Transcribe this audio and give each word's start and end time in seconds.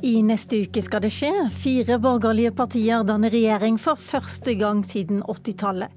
I 0.00 0.22
neste 0.24 0.62
uke 0.64 0.80
skal 0.80 1.02
det 1.04 1.10
skje. 1.12 1.30
Fire 1.52 1.98
borgerlige 2.00 2.54
partier 2.56 3.02
danner 3.04 3.32
regjering 3.32 3.76
for 3.80 4.00
første 4.00 4.54
gang 4.56 4.80
siden 4.86 5.20
80-tallet. 5.28 5.92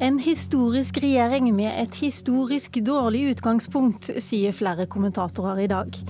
En 0.00 0.16
historisk 0.24 1.02
regjering 1.04 1.50
med 1.52 1.68
et 1.76 1.98
historisk 2.00 2.80
dårlig 2.80 3.26
utgangspunkt, 3.34 4.08
sier 4.24 4.56
flere 4.56 4.88
kommentatorer 4.88 5.66
i 5.66 5.68
dag. 5.68 6.00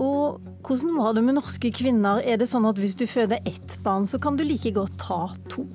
Og 0.00 0.40
hvordan 0.64 0.96
var 0.96 1.12
det 1.12 1.26
med 1.26 1.36
norske 1.36 1.68
kvinner? 1.68 2.24
Er 2.24 2.40
det 2.40 2.48
sånn 2.48 2.64
at 2.70 2.80
hvis 2.80 2.96
du 2.96 3.04
føder 3.04 3.44
ett 3.44 3.76
barn, 3.84 4.08
så 4.08 4.16
kan 4.18 4.40
du 4.40 4.46
like 4.48 4.72
godt 4.72 4.96
ta 5.04 5.26
to? 5.52 5.68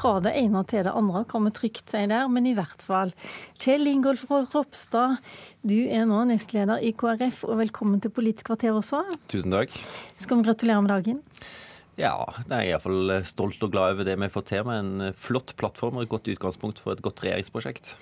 Fra 0.00 0.16
det 0.24 0.32
ene 0.38 0.62
til 0.68 0.84
det 0.86 0.94
andre, 0.96 1.24
kan 1.28 1.44
vi 1.46 1.52
trygt 1.56 1.92
si 1.92 2.04
der. 2.08 2.28
Men 2.32 2.48
i 2.48 2.56
hvert 2.56 2.84
fall. 2.84 3.12
Kjell 3.60 3.88
Ingolf 3.90 4.26
Ropstad, 4.30 5.20
du 5.66 5.78
er 5.88 6.06
nå 6.08 6.24
nestleder 6.30 6.82
i 6.84 6.94
KrF, 6.96 7.44
og 7.48 7.60
velkommen 7.60 8.00
til 8.02 8.12
Politisk 8.14 8.48
kvarter 8.50 8.76
også. 8.76 9.04
Tusen 9.32 9.52
takk. 9.52 9.74
Skal 10.20 10.40
vi 10.40 10.48
gratulere 10.48 10.84
med 10.84 10.94
dagen? 10.94 11.20
Ja, 12.00 12.14
jeg 12.46 12.54
er 12.54 12.68
iallfall 12.70 13.10
stolt 13.28 13.60
og 13.66 13.74
glad 13.74 13.96
over 13.96 14.06
det 14.08 14.14
vi 14.16 14.28
fått 14.32 14.48
til 14.54 14.62
med 14.64 14.78
en 14.80 15.16
flott 15.20 15.52
plattform 15.60 15.98
og 15.98 16.06
et 16.06 16.12
godt 16.12 16.30
utgangspunkt 16.32 16.80
for 16.80 16.94
et 16.94 17.02
godt 17.04 17.20
regjeringsprosjekt. 17.26 17.92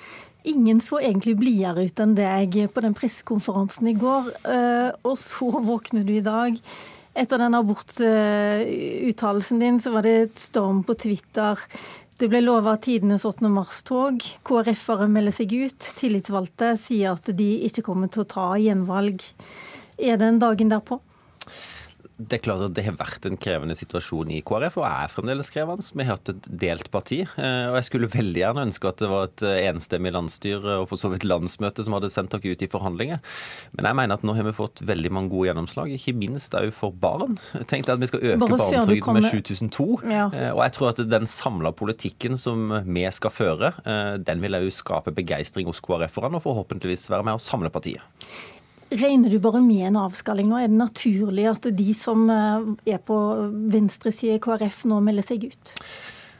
Ingen 0.46 0.78
så 0.84 1.00
egentlig 1.00 1.34
blidere 1.40 1.88
ut 1.88 2.02
enn 2.04 2.14
deg 2.14 2.54
på 2.70 2.84
den 2.84 2.94
pressekonferansen 2.94 3.90
i 3.90 3.96
går, 3.98 4.30
eh, 4.52 4.92
og 5.02 5.18
så 5.18 5.50
våkner 5.66 6.06
du 6.06 6.14
i 6.14 6.22
dag 6.22 6.60
etter 7.14 7.38
den 7.40 7.54
abortuttalelsen 7.54 9.58
din 9.62 9.80
så 9.80 9.90
var 9.94 10.02
det 10.06 10.16
et 10.22 10.38
storm 10.38 10.84
på 10.86 10.94
Twitter. 10.98 11.58
Det 12.18 12.28
ble 12.30 12.40
lova 12.42 12.76
tidenes 12.82 13.24
8. 13.28 13.48
mars-tog. 13.52 14.22
KrF-ere 14.46 15.08
melder 15.10 15.32
seg 15.36 15.52
ut. 15.54 15.78
Tillitsvalgte 16.00 16.76
sier 16.80 17.12
at 17.14 17.26
de 17.38 17.50
ikke 17.68 17.82
kommer 17.86 18.08
til 18.10 18.22
å 18.24 18.30
ta 18.32 18.46
gjenvalg. 18.58 19.18
Er 19.98 20.16
det 20.18 20.26
en 20.26 20.42
dagen 20.42 20.68
derpå? 20.72 20.94
Det 22.18 22.40
er 22.40 22.40
klart 22.42 22.64
at 22.66 22.72
det 22.74 22.82
har 22.82 22.96
vært 22.98 23.26
en 23.28 23.36
krevende 23.38 23.76
situasjon 23.78 24.32
i 24.34 24.40
KrF, 24.42 24.80
og 24.80 24.86
er 24.88 25.10
fremdeles 25.12 25.52
krevende. 25.54 25.84
Vi 25.94 26.02
har 26.02 26.16
hatt 26.16 26.32
et 26.32 26.48
delt 26.50 26.88
parti. 26.90 27.20
Eh, 27.22 27.66
og 27.70 27.76
Jeg 27.78 27.86
skulle 27.86 28.10
veldig 28.10 28.40
gjerne 28.40 28.64
ønske 28.66 28.90
at 28.90 28.98
det 28.98 29.10
var 29.12 29.28
et 29.28 29.44
eh, 29.46 29.68
enstemmig 29.68 30.10
landsstyre 30.16 30.80
og 30.80 30.88
for 30.90 30.98
så 30.98 31.12
vidt 31.12 31.26
landsmøte 31.28 31.86
som 31.86 31.94
hadde 31.94 32.10
sendt 32.10 32.34
dere 32.34 32.56
ut 32.56 32.64
i 32.66 32.70
forhandlinger. 32.72 33.22
Men 33.78 33.90
jeg 33.90 33.98
mener 34.00 34.18
at 34.18 34.26
nå 34.26 34.34
har 34.34 34.48
vi 34.48 34.56
fått 34.58 34.82
veldig 34.88 35.14
mange 35.14 35.30
gode 35.36 35.52
gjennomslag, 35.52 35.94
ikke 35.94 36.16
minst 36.18 36.58
òg 36.58 36.72
for 36.74 36.90
barn. 37.06 37.38
Tenk 37.70 37.86
deg 37.86 37.94
at 37.94 38.02
vi 38.02 38.10
skal 38.10 38.26
øke 38.32 38.50
barnetrygden 38.50 39.20
med 39.20 39.30
7002. 39.30 39.88
Ja. 40.10 40.26
Eh, 40.34 40.50
og 40.56 40.64
jeg 40.66 40.74
tror 40.74 40.90
at 40.90 41.06
den 41.06 41.30
samla 41.30 41.70
politikken 41.70 42.34
som 42.40 42.74
vi 42.82 43.06
skal 43.14 43.30
føre, 43.30 43.72
den 44.26 44.42
vil 44.42 44.58
òg 44.58 44.72
skape 44.74 45.14
begeistring 45.14 45.70
hos 45.70 45.78
KrF-erne, 45.84 46.40
og 46.40 46.44
forhåpentligvis 46.44 47.06
være 47.12 47.30
med 47.30 47.38
å 47.38 47.42
samle 47.42 47.70
partiet. 47.70 48.02
Regner 48.88 49.28
du 49.28 49.36
bare 49.44 49.60
med 49.60 49.84
en 49.90 49.98
avskalling 50.00 50.48
nå? 50.48 50.62
Er 50.62 50.70
det 50.70 50.78
naturlig 50.80 51.44
at 51.50 51.66
de 51.76 51.90
som 51.96 52.22
eh, 52.32 52.94
er 52.94 53.02
på 53.04 53.18
venstresida 53.68 54.38
i 54.38 54.40
KrF 54.40 54.86
nå 54.88 55.02
melder 55.04 55.26
seg 55.28 55.44
ut? 55.50 55.74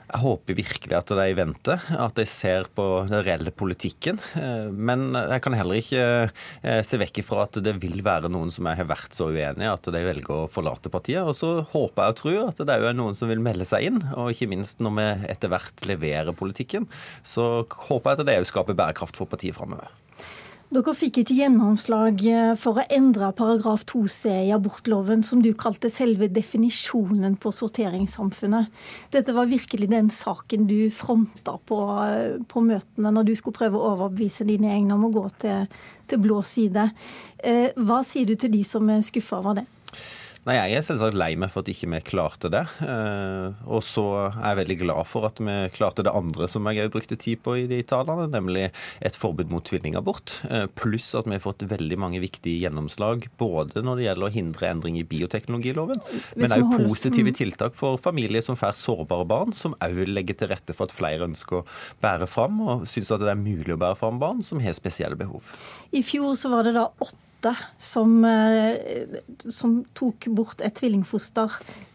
Jeg 0.09 0.23
håper 0.23 0.57
virkelig 0.57 0.97
at 0.97 1.11
de 1.13 1.27
venter, 1.37 1.83
at 1.93 2.17
de 2.17 2.25
ser 2.25 2.71
på 2.73 2.87
den 3.11 3.21
reelle 3.27 3.53
politikken. 3.53 4.17
Eh, 4.41 4.73
men 4.73 5.13
jeg 5.13 5.45
kan 5.45 5.59
heller 5.59 5.83
ikke 5.83 6.07
eh, 6.33 6.81
se 6.89 7.03
vekk 7.05 7.21
ifra 7.21 7.45
at 7.45 7.61
det 7.61 7.77
vil 7.85 8.01
være 8.01 8.33
noen 8.33 8.49
som 8.55 8.71
har 8.73 8.89
vært 8.89 9.13
så 9.13 9.29
uenige 9.29 9.75
at 9.75 9.93
de 9.93 10.05
velger 10.09 10.33
å 10.33 10.49
forlate 10.49 10.89
partiet. 10.89 11.29
Og 11.29 11.37
så 11.37 11.53
håper 11.75 12.01
jeg 12.01 12.17
og 12.17 12.21
tror 12.23 12.41
at 12.47 12.65
det 12.65 12.81
er 12.81 12.97
noen 12.97 13.19
som 13.19 13.29
vil 13.29 13.45
melde 13.45 13.69
seg 13.69 13.91
inn. 13.91 14.01
Og 14.17 14.33
ikke 14.33 14.49
minst 14.49 14.81
når 14.81 14.97
vi 14.97 15.09
etter 15.37 15.53
hvert 15.53 15.85
leverer 15.91 16.33
politikken, 16.33 16.89
så 17.21 17.67
håper 17.69 18.15
jeg 18.15 18.23
at 18.23 18.29
det 18.33 18.41
òg 18.41 18.53
skaper 18.57 18.81
bærekraft 18.81 19.21
for 19.21 19.29
partiet 19.29 19.61
framover. 19.61 19.93
Dere 20.69 20.93
fikk 20.93 21.23
ikke 21.23 21.33
gjennomslag 21.39 22.19
eh, 22.29 22.51
for 22.61 22.77
å 22.77 22.83
endre 22.93 23.31
paragraf 23.33 23.87
2c 23.89 24.35
i 24.51 24.51
abortloven, 24.53 25.23
som 25.25 25.41
du 25.41 25.55
kalte 25.57 25.89
selve 25.89 26.29
definisjonen 26.29 27.39
på 27.41 27.55
sorteringssamfunnet. 27.57 28.69
Dette 29.15 29.33
var 29.33 29.49
virkelig 29.49 29.89
den 29.89 30.11
saken 30.13 30.67
du 30.69 30.91
fronta 30.93 31.57
på, 31.65 31.81
eh, 32.05 32.37
på 32.53 32.65
møtene 32.67 33.15
når 33.17 33.31
du 33.31 33.33
skulle 33.41 33.57
prøve 33.57 33.81
å 33.81 33.95
overbevise 33.95 34.45
dine 34.45 34.75
egne 34.75 34.99
om 34.99 35.09
å 35.09 35.13
gå 35.15 35.25
til, 35.41 35.65
til 36.05 36.21
blå 36.27 36.43
side. 36.45 36.91
Eh, 37.41 37.73
hva 37.81 38.03
sier 38.05 38.29
du 38.29 38.37
til 38.37 38.53
de 38.53 38.61
som 38.69 38.93
er 38.93 39.01
skuffa 39.09 39.41
over 39.41 39.63
det? 39.63 39.69
Nei, 40.47 40.55
Jeg 40.57 40.79
er 40.79 40.85
selvsagt 40.87 41.17
lei 41.19 41.33
meg 41.41 41.51
for 41.53 41.65
at 41.65 41.71
ikke 41.73 41.89
vi 41.91 42.01
klarte 42.07 42.51
det. 42.53 42.63
Eh, 42.85 43.59
og 43.69 43.83
så 43.85 44.05
er 44.29 44.53
jeg 44.53 44.59
veldig 44.63 44.77
glad 44.83 45.09
for 45.11 45.27
at 45.29 45.41
vi 45.43 45.57
klarte 45.75 46.05
det 46.07 46.15
andre 46.15 46.49
som 46.51 46.69
jeg 46.69 46.87
òg 46.87 46.95
brukte 46.95 47.19
tid 47.21 47.43
på 47.45 47.57
i 47.63 47.67
de 47.71 47.81
talene, 47.89 48.29
nemlig 48.31 48.69
et 49.05 49.19
forbud 49.19 49.53
mot 49.53 49.65
tvillingabort. 49.67 50.39
Eh, 50.49 50.67
pluss 50.79 51.11
at 51.19 51.29
vi 51.29 51.37
har 51.37 51.45
fått 51.45 51.67
veldig 51.69 52.01
mange 52.01 52.23
viktige 52.23 52.63
gjennomslag 52.65 53.29
både 53.41 53.85
når 53.85 54.01
det 54.01 54.09
gjelder 54.09 54.29
å 54.29 54.33
hindre 54.39 54.71
endring 54.71 54.99
i 55.01 55.07
bioteknologiloven, 55.09 56.03
men 56.39 56.57
òg 56.57 56.75
positive 56.77 57.35
mm. 57.35 57.39
tiltak 57.43 57.79
for 57.79 58.01
familier 58.01 58.45
som 58.45 58.59
får 58.59 58.79
sårbare 58.79 59.29
barn, 59.29 59.55
som 59.57 59.77
òg 59.85 60.05
legger 60.09 60.39
til 60.39 60.53
rette 60.55 60.77
for 60.77 60.89
at 60.89 60.97
flere 60.97 61.29
ønsker 61.29 61.61
å 61.61 61.65
bære 62.05 62.29
fram, 62.31 62.61
og 62.65 62.89
syns 62.89 63.13
at 63.15 63.25
det 63.25 63.33
er 63.35 63.41
mulig 63.41 63.75
å 63.75 63.81
bære 63.81 64.01
fram 64.01 64.21
barn 64.23 64.45
som 64.47 64.63
har 64.65 64.77
spesielle 64.79 65.19
behov. 65.19 65.53
I 65.93 66.05
fjor 66.07 66.37
så 66.39 66.53
var 66.53 66.69
det 66.69 66.79
da 66.79 66.89
åtte 66.89 67.28
som, 67.79 68.25
eh, 68.25 68.77
som, 69.51 69.85
tok 69.95 70.27
bort 70.35 70.63
et 70.65 70.75
tvillingfoster 70.75 71.53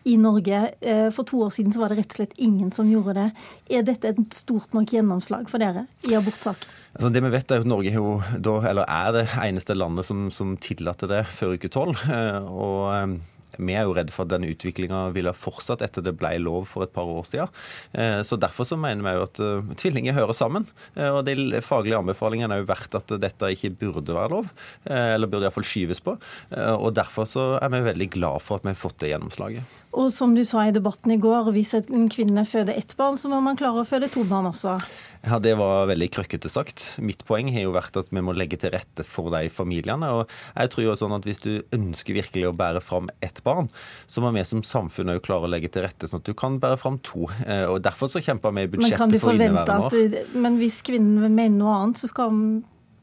i 0.07 0.15
Norge. 0.17 0.73
Eh, 0.81 1.09
for 1.11 1.27
to 1.27 1.41
år 1.43 1.51
siden 1.51 1.75
var 1.75 1.91
det 1.91 1.99
rett 2.01 2.15
og 2.15 2.21
slett 2.21 2.37
ingen 2.37 2.71
som 2.71 2.89
gjorde 2.91 3.15
det. 3.17 3.27
Er 3.69 3.83
dette 3.83 4.13
et 4.13 4.37
stort 4.37 4.73
nok 4.73 4.93
gjennomslag 4.93 5.49
for 5.51 5.63
dere 5.63 5.85
i 6.07 6.15
abortsaken? 6.15 6.79
Altså 6.93 7.09
det 7.09 7.23
vi 7.25 7.33
vet 7.33 7.51
er 7.51 7.63
at 7.63 7.69
Norge 7.69 7.91
er 7.91 9.11
det 9.15 9.27
eneste 9.41 9.75
landet 9.75 10.05
som, 10.05 10.29
som 10.31 10.55
tillater 10.57 11.09
det 11.09 11.23
før 11.27 11.57
uke 11.57 11.71
tolv. 11.73 11.99
Eh, 12.07 12.39
og 12.43 13.19
vi 13.57 13.75
er 13.77 13.87
jo 13.87 13.95
redd 13.97 14.11
for 14.13 14.25
at 14.25 14.33
den 14.33 14.47
utviklinga 14.47 15.05
ville 15.15 15.33
fortsatt 15.35 15.83
etter 15.85 16.05
det 16.05 16.15
ble 16.19 16.35
lov 16.41 16.67
for 16.71 16.85
et 16.85 16.93
par 16.93 17.09
år 17.09 17.27
siden. 17.29 17.51
Eh, 17.93 18.21
så 18.25 18.39
Derfor 18.43 18.67
så 18.67 18.77
mener 18.79 19.05
vi 19.05 19.13
jo 19.15 19.23
at 19.23 19.39
uh, 19.39 19.75
tvillinger 19.79 20.17
hører 20.17 20.35
sammen. 20.35 20.65
Uh, 20.97 21.19
og 21.19 21.21
De 21.27 21.61
faglige 21.63 21.99
anbefalingene 21.99 22.51
har 22.51 22.63
jo 22.63 22.71
vært 22.71 22.97
at 22.99 23.13
dette 23.21 23.53
ikke 23.55 23.71
burde 23.79 24.15
være 24.15 24.33
lov, 24.33 24.49
eller 24.89 25.29
burde 25.29 25.47
iallfall 25.47 25.65
skyves 25.67 26.01
på. 26.03 26.15
og 26.57 26.89
Derfor 26.95 27.27
så 27.29 27.45
er 27.59 27.71
vi 27.71 27.85
veldig 27.87 28.09
glad 28.17 28.43
for 28.43 28.59
at 28.59 28.67
vi 28.67 28.73
har 28.73 28.79
fått 28.79 28.99
det 29.03 29.13
gjennomslaget. 29.13 29.79
Og 29.93 30.09
som 30.13 30.33
du 30.33 30.41
sa 30.47 30.65
i 30.65 30.73
debatten 30.73 31.13
i 31.13 31.19
går, 31.21 31.51
hvis 31.53 31.75
en 31.77 32.07
kvinne 32.11 32.45
føder 32.49 32.73
ett 32.77 32.95
barn, 32.97 33.17
så 33.19 33.29
må 33.29 33.39
man 33.45 33.57
klare 33.59 33.83
å 33.83 33.87
føde 33.87 34.09
to 34.11 34.25
barn 34.29 34.49
også. 34.49 34.79
Ja, 35.23 35.39
Det 35.39 35.53
var 35.55 35.87
veldig 35.87 36.09
krøkkete 36.11 36.49
sagt. 36.51 36.97
Mitt 36.99 37.23
poeng 37.27 37.47
har 37.55 37.63
jo 37.63 37.71
vært 37.75 37.95
at 37.99 38.09
vi 38.11 38.23
må 38.23 38.33
legge 38.35 38.57
til 38.59 38.73
rette 38.73 39.05
for 39.07 39.31
de 39.31 39.47
familiene. 39.49 40.09
og 40.11 40.27
jeg 40.55 40.69
tror 40.73 40.83
jo 40.83 40.95
sånn 40.99 41.15
at 41.15 41.23
Hvis 41.23 41.39
du 41.39 41.61
ønsker 41.71 42.13
virkelig 42.13 42.49
å 42.49 42.55
bære 42.55 42.81
fram 42.83 43.09
ett 43.21 43.39
barn, 43.43 43.69
så 44.05 44.19
må 44.19 44.33
vi 44.35 44.43
som 44.43 44.61
samfunn 44.61 45.15
òg 45.15 45.23
klare 45.23 45.47
å 45.47 45.51
legge 45.51 45.71
til 45.71 45.83
rette 45.83 46.09
sånn 46.09 46.19
at 46.19 46.27
du 46.27 46.33
kan 46.33 46.59
bære 46.59 46.77
fram 46.77 46.99
to. 46.99 47.29
Eh, 47.47 47.65
og 47.71 47.81
Derfor 47.83 48.11
så 48.11 48.19
kjemper 48.19 48.51
vi 48.51 48.67
i 48.67 48.67
budsjettet 48.67 49.21
for 49.21 49.31
inneværende 49.31 49.87
år. 49.87 50.35
Men 50.35 50.59
hvis 50.59 50.81
kvinnen 50.83 51.31
mener 51.31 51.57
noe 51.57 51.79
annet, 51.79 52.03
så 52.03 52.11
skal 52.11 52.29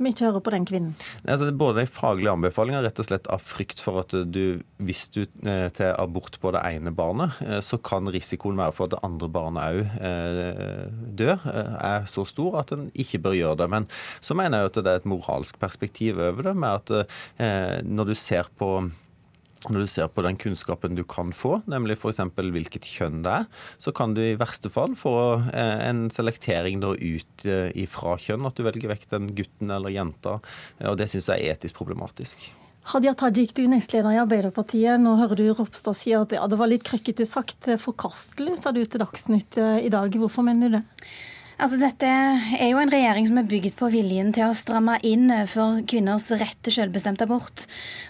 vi 0.05 0.12
ikke 0.15 0.27
hører 0.28 0.44
på 0.44 0.53
den 0.55 0.66
kvinnen? 0.69 0.94
Altså, 1.25 1.50
både 1.53 1.83
de 1.83 1.91
faglige 1.91 2.33
anbefalingene 2.33 2.84
rett 2.87 3.03
og 3.03 3.09
slett 3.09 3.28
av 3.33 3.43
frykt 3.44 3.83
for 3.83 4.00
at 4.03 4.15
du, 4.33 4.61
hvis 4.83 5.06
du 5.15 5.22
eh, 5.25 5.66
til 5.77 5.93
abort 5.93 6.38
på 6.43 6.53
det 6.55 6.62
ene 6.71 6.93
barnet, 6.97 7.37
eh, 7.47 7.61
så 7.65 7.81
kan 7.83 8.09
risikoen 8.12 8.60
være 8.60 8.77
for 8.77 8.89
at 8.89 8.97
det 8.97 9.03
andre 9.06 9.31
barnet 9.33 9.77
òg 9.81 10.00
eh, 10.10 10.89
dør, 11.21 11.44
er 11.50 12.09
så 12.10 12.25
stor 12.28 12.60
at 12.62 12.75
en 12.77 12.89
ikke 12.94 13.22
bør 13.27 13.39
gjøre 13.39 13.60
det. 13.62 13.71
Men 13.77 13.91
så 14.25 14.37
mener 14.39 14.60
jeg 14.60 14.72
at 14.72 14.81
det 14.81 14.94
er 14.94 15.03
et 15.03 15.10
moralsk 15.10 15.60
perspektiv 15.60 16.21
over 16.21 16.50
det, 16.50 16.56
med 16.56 16.81
at 16.81 17.84
når 17.87 18.10
du 18.10 18.16
ser 18.19 18.49
på 18.59 18.71
når 19.69 19.84
du 19.84 19.91
ser 19.93 20.09
på 20.09 20.25
den 20.25 20.38
kunnskapen 20.41 20.97
du 20.97 21.04
kan 21.04 21.34
få, 21.37 21.59
nemlig 21.71 21.98
f.eks. 21.98 22.22
hvilket 22.37 22.88
kjønn 22.88 23.21
det 23.26 23.34
er, 23.43 23.48
så 23.82 23.93
kan 23.97 24.15
du 24.16 24.22
i 24.25 24.38
verste 24.41 24.72
fall 24.72 24.97
få 24.98 25.15
eh, 25.53 25.76
en 25.91 26.06
selektering 26.12 26.81
da 26.81 26.94
ut 26.97 27.48
ifra 27.77 28.01
fra 28.01 28.16
kjønn, 28.21 28.47
at 28.48 28.57
du 28.57 28.65
velger 28.66 28.91
vekk 28.91 29.09
den 29.12 29.28
gutten 29.36 29.72
eller 29.74 29.92
jenta. 29.92 30.39
og 30.89 30.97
Det 30.98 31.10
syns 31.12 31.28
jeg 31.30 31.45
er 31.45 31.59
etisk 31.59 31.77
problematisk. 31.78 32.48
Hadia 32.91 33.12
Tajik, 33.15 33.53
du 33.54 33.65
er 33.66 33.74
nestleder 33.74 34.16
i 34.16 34.21
Arbeiderpartiet. 34.22 34.97
Nå 35.03 35.15
hører 35.21 35.39
du 35.39 35.51
Ropstad 35.53 35.98
si 35.98 36.15
at 36.16 36.33
ja, 36.34 36.47
det 36.48 36.59
var 36.59 36.71
litt 36.71 36.86
krøkkete 36.86 37.27
sagt. 37.28 37.68
Forkastelig, 37.83 38.57
sa 38.62 38.72
du 38.74 38.80
til 38.83 39.03
Dagsnytt 39.03 39.60
eh, 39.60 39.84
i 39.84 39.92
dag. 39.92 40.16
Hvorfor 40.16 40.47
mener 40.47 40.72
du 40.72 40.78
det? 40.78 40.84
Altså, 41.60 41.77
dette 41.77 42.09
er 42.09 42.71
jo 42.71 42.78
en 42.80 42.89
regjering 42.89 43.27
som 43.28 43.36
er 43.36 43.48
bygget 43.48 43.74
på 43.77 43.91
viljen 43.92 44.30
til 44.33 44.47
å 44.47 44.57
stramme 44.57 44.95
inn 45.04 45.28
for 45.51 45.83
kvinners 45.84 46.30
rett 46.41 46.57
til 46.65 46.72
selvbestemt 46.72 47.21
abort. 47.21 47.66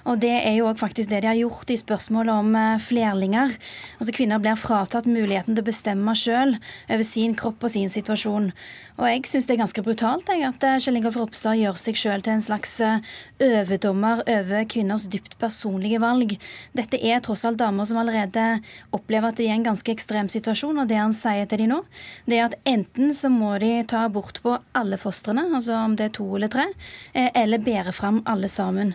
Og 0.07 0.21
det 0.23 0.37
er 0.39 0.55
jo 0.61 0.69
faktisk 0.79 1.11
det 1.11 1.25
de 1.25 1.31
har 1.33 1.39
gjort 1.41 1.73
i 1.75 1.79
spørsmålet 1.81 2.31
om 2.31 2.55
eh, 2.55 2.77
flerlinger. 2.79 3.57
Altså, 3.99 4.15
kvinner 4.15 4.39
blir 4.39 4.55
fratatt 4.55 5.11
muligheten 5.11 5.57
til 5.57 5.65
å 5.65 5.67
bestemme 5.67 6.15
selv 6.15 6.63
over 6.87 7.03
sin 7.09 7.35
kropp 7.35 7.67
og 7.67 7.75
sin 7.75 7.91
situasjon. 7.91 8.53
Og 9.01 9.09
jeg 9.09 9.27
syns 9.27 9.51
det 9.51 9.57
er 9.57 9.63
ganske 9.65 9.83
brutalt 9.83 10.31
jeg, 10.31 10.47
at 10.47 10.69
eh, 10.71 10.79
Kjell 10.85 11.01
Ingolf 11.01 11.19
Ropstad 11.19 11.59
gjør 11.59 11.83
seg 11.83 11.99
selv 11.99 12.29
til 12.29 12.37
en 12.37 12.47
slags 12.47 12.79
eh, 12.87 13.03
overdommer 13.41 14.23
over 14.29 14.67
kvinners 14.71 15.07
dypt 15.11 15.37
personlige 15.41 16.01
valg. 16.03 16.37
Dette 16.77 17.01
er 17.01 17.23
tross 17.25 17.45
alt 17.49 17.61
damer 17.61 17.89
som 17.89 18.01
allerede 18.01 18.61
opplever 18.97 19.31
at 19.31 19.41
de 19.41 19.49
er 19.49 19.55
i 19.55 19.59
en 19.59 19.67
ganske 19.67 19.93
ekstrem 19.93 20.29
situasjon, 20.33 20.83
og 20.83 20.91
det 20.91 21.01
han 21.01 21.17
sier 21.17 21.49
til 21.51 21.65
de 21.65 21.71
nå, 21.73 21.81
det 22.29 22.39
er 22.39 22.51
at 22.51 22.59
enten 22.69 23.15
så 23.17 23.33
må 23.33 23.57
de 23.63 23.73
ta 23.89 24.05
abort 24.09 24.43
på 24.45 24.59
alle 24.77 25.01
fostrene, 25.01 25.49
altså 25.55 25.79
om 25.81 25.97
det 25.99 26.11
er 26.11 26.17
to 26.21 26.29
eller 26.37 26.53
tre, 26.53 26.69
eh, 27.15 27.31
eller 27.35 27.65
bære 27.65 27.97
fram 27.97 28.23
alle 28.29 28.51
sammen. 28.53 28.95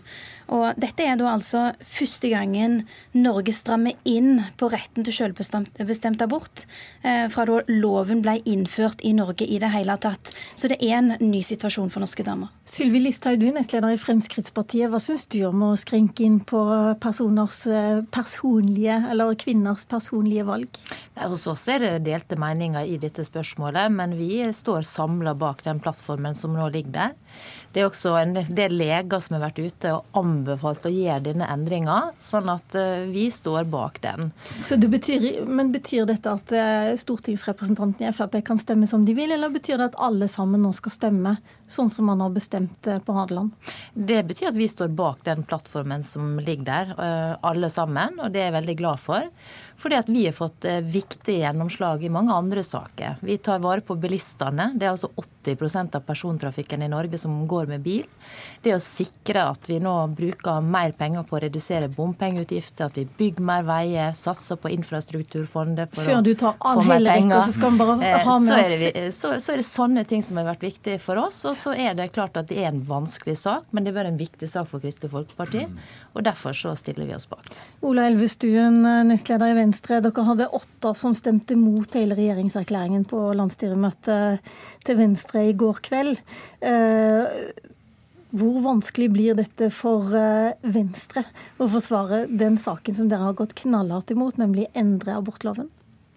Og 0.53 0.77
dette 0.81 1.05
er 1.05 1.17
da 1.19 1.31
altså 1.31 1.71
første 1.81 2.29
gangen 2.31 2.83
Norge 3.17 3.53
strammer 3.55 3.95
inn 4.07 4.43
på 4.59 4.69
retten 4.73 5.05
til 5.05 5.15
selvbestemt 5.15 6.21
abort, 6.25 6.65
eh, 7.03 7.25
fra 7.33 7.45
da 7.47 7.61
loven 7.71 8.21
ble 8.25 8.37
innført 8.45 9.01
i 9.03 9.13
Norge 9.17 9.47
i 9.47 9.59
det 9.61 9.71
hele 9.73 9.97
tatt. 10.01 10.33
Så 10.55 10.69
det 10.71 10.79
er 10.83 10.97
en 10.99 11.15
ny 11.21 11.41
situasjon 11.45 11.91
for 11.93 12.03
norske 12.03 12.25
damer. 12.25 12.51
Sylvi 12.65 13.01
Listhaug, 13.01 13.39
du 13.39 13.47
er 13.49 13.57
nestleder 13.57 13.93
i 13.93 13.99
Fremskrittspartiet. 14.01 14.89
Hva 14.91 15.01
syns 15.01 15.25
du 15.31 15.39
om 15.47 15.63
å 15.67 15.73
skrenke 15.79 16.25
inn 16.25 16.39
på 16.45 16.61
personers 17.01 17.63
eh, 17.67 18.01
personlige, 18.13 18.99
eller 19.11 19.35
kvinners 19.39 19.85
personlige 19.89 20.45
valg? 20.47 20.81
Hos 21.15 21.47
oss 21.49 21.67
er 21.71 21.83
det 21.83 21.93
delte 22.05 22.37
meninger 22.39 22.85
i 22.85 22.97
dette 23.01 23.25
spørsmålet, 23.25 23.91
men 23.93 24.15
vi 24.19 24.43
står 24.53 24.85
samla 24.87 25.35
bak 25.37 25.63
den 25.65 25.81
plattformen 25.83 26.35
som 26.37 26.55
nå 26.55 26.69
ligger 26.73 26.95
der. 26.95 27.15
Det 27.75 27.81
er 27.83 27.89
også 27.89 28.13
en 28.15 28.37
del 28.55 28.77
leger 28.79 29.19
som 29.19 29.35
har 29.35 29.49
vært 29.49 29.57
ute 29.59 29.89
og 29.91 30.15
anbefalt 30.15 30.85
å 30.87 30.91
gjøre 30.93 31.25
denne 31.25 31.49
endringa, 31.51 31.97
sånn 32.23 32.47
at 32.53 32.77
eh, 32.79 33.03
vi 33.11 33.25
står 33.27 33.67
bak 33.67 33.99
den. 34.05 34.31
Betyr, 34.85 35.43
men 35.43 35.73
Betyr 35.75 36.07
dette 36.07 36.31
at 36.31 36.53
eh, 36.55 36.93
stortingsrepresentantene 36.95 38.13
i 38.13 38.15
Frp 38.15 38.39
kan 38.47 38.61
stemme 38.61 38.87
som 38.87 39.03
de 39.03 39.11
vil, 39.17 39.33
eller 39.35 39.51
betyr 39.51 39.81
det 39.81 39.89
at 39.89 39.99
alle 40.07 40.29
sammen 40.31 40.63
nå 40.63 40.71
skal 40.77 40.95
stemme 40.95 41.35
sånn 41.67 41.89
som 41.89 42.09
man 42.09 42.23
har 42.23 42.33
bestemt 42.35 42.87
eh, 42.87 43.01
på 43.03 43.15
Hadeland? 43.17 43.53
Det 43.93 44.21
betyr 44.27 44.51
at 44.51 44.59
vi 44.59 44.67
står 44.71 44.93
bak 44.95 45.23
den 45.27 45.45
plattformen 45.47 46.03
som 46.03 46.37
ligger 46.39 46.65
der, 46.65 46.91
alle 47.45 47.69
sammen, 47.69 48.17
og 48.19 48.31
det 48.33 48.41
er 48.41 48.47
jeg 48.49 48.55
veldig 48.55 48.75
glad 48.79 49.01
for. 49.01 49.27
Fordi 49.77 49.95
at 49.95 50.09
vi 50.09 50.25
har 50.25 50.33
fått 50.33 50.65
eh, 50.65 50.79
viktige 50.79 51.41
gjennomslag 51.43 52.03
i 52.03 52.09
mange 52.09 52.33
andre 52.33 52.63
saker. 52.63 53.17
Vi 53.19 53.37
tar 53.37 53.59
vare 53.59 53.83
på 53.83 53.95
bilistene. 53.99 54.69
Det 54.75 54.87
er 54.87 54.93
altså 54.93 55.09
80% 55.43 55.97
av 55.99 56.05
persontrafikken 56.07 56.85
i 56.85 56.89
Norge 56.89 57.19
som 57.19 57.33
går 57.47 57.67
med 57.67 57.83
bil. 57.83 58.05
Det 58.63 58.71
å 58.75 58.79
sikre 58.81 59.43
at 59.51 59.67
vi 59.69 59.81
nå 59.83 59.93
bruker 60.15 60.63
mer 60.63 60.95
penger 60.97 61.25
på 61.27 61.35
å 61.35 61.41
redusere 61.43 61.89
bompengeutgifter, 61.91 62.87
at 62.87 62.97
vi 62.97 63.05
bygger 63.19 63.45
mer 63.45 63.67
veier, 63.67 64.15
satser 64.17 64.59
på 64.61 64.71
infrastrukturfondet 64.77 65.91
for 65.91 66.07
Før 66.07 66.23
du 66.23 66.31
tar 66.39 66.55
all 66.59 66.81
hele 66.87 67.19
rekka, 67.19 67.41
så 67.43 67.57
skal 67.59 67.75
vi 67.75 67.83
bare 67.83 67.97
eh, 67.99 68.23
ha 68.23 68.39
med 68.39 68.55
oss 68.55 68.65
så 68.65 68.79
er, 68.79 68.95
det, 68.95 69.05
så, 69.17 69.33
så 69.43 69.53
er 69.53 69.61
det 69.61 69.67
sånne 69.67 70.05
ting 70.07 70.23
som 70.23 70.39
har 70.39 70.47
vært 70.53 70.63
viktige 70.63 71.03
for 71.03 71.19
oss. 71.19 71.43
Og 71.49 71.54
så 71.57 71.73
er 71.73 71.95
det 71.97 72.11
klart 72.15 72.37
at 72.39 72.49
det 72.51 72.59
er 72.61 72.69
en 72.69 72.83
vanskelig 72.87 73.37
sak, 73.41 73.67
men 73.71 73.85
det 73.85 73.93
vært 73.95 74.11
en 74.11 74.19
viktig 74.19 74.49
sak 74.51 74.69
for 74.69 74.83
Kristelig 74.83 75.11
Folkeparti. 75.13 75.65
Og 76.13 76.25
derfor 76.27 76.55
så 76.57 76.73
stiller 76.77 77.07
vi 77.09 77.15
oss 77.17 77.27
bak. 77.31 77.53
Ola 77.85 78.07
Elvestuen, 78.09 78.81
eh, 78.85 79.03
nestleder 79.07 79.51
i. 79.51 79.55
Venstre. 79.55 80.01
Dere 80.03 80.25
hadde 80.27 80.49
åtte 80.51 80.93
som 80.95 81.15
stemte 81.15 81.55
mot 81.55 81.93
hele 81.95 82.17
regjeringserklæringen 82.17 83.05
på 83.07 83.21
landsstyremøtet 83.37 84.43
til 84.85 84.99
Venstre 84.99 85.47
i 85.49 85.55
går 85.55 85.79
kveld. 85.85 86.19
Eh, 86.61 87.25
hvor 88.35 88.59
vanskelig 88.59 89.09
blir 89.13 89.37
dette 89.37 89.69
for 89.71 90.11
eh, 90.17 90.57
Venstre 90.61 91.23
å 91.61 91.69
forsvare 91.71 92.25
den 92.27 92.59
saken 92.59 92.97
som 92.97 93.09
dere 93.11 93.29
har 93.29 93.39
gått 93.39 93.55
knallhardt 93.61 94.11
imot, 94.11 94.39
nemlig 94.41 94.67
endre 94.75 95.15
abortloven? 95.15 95.69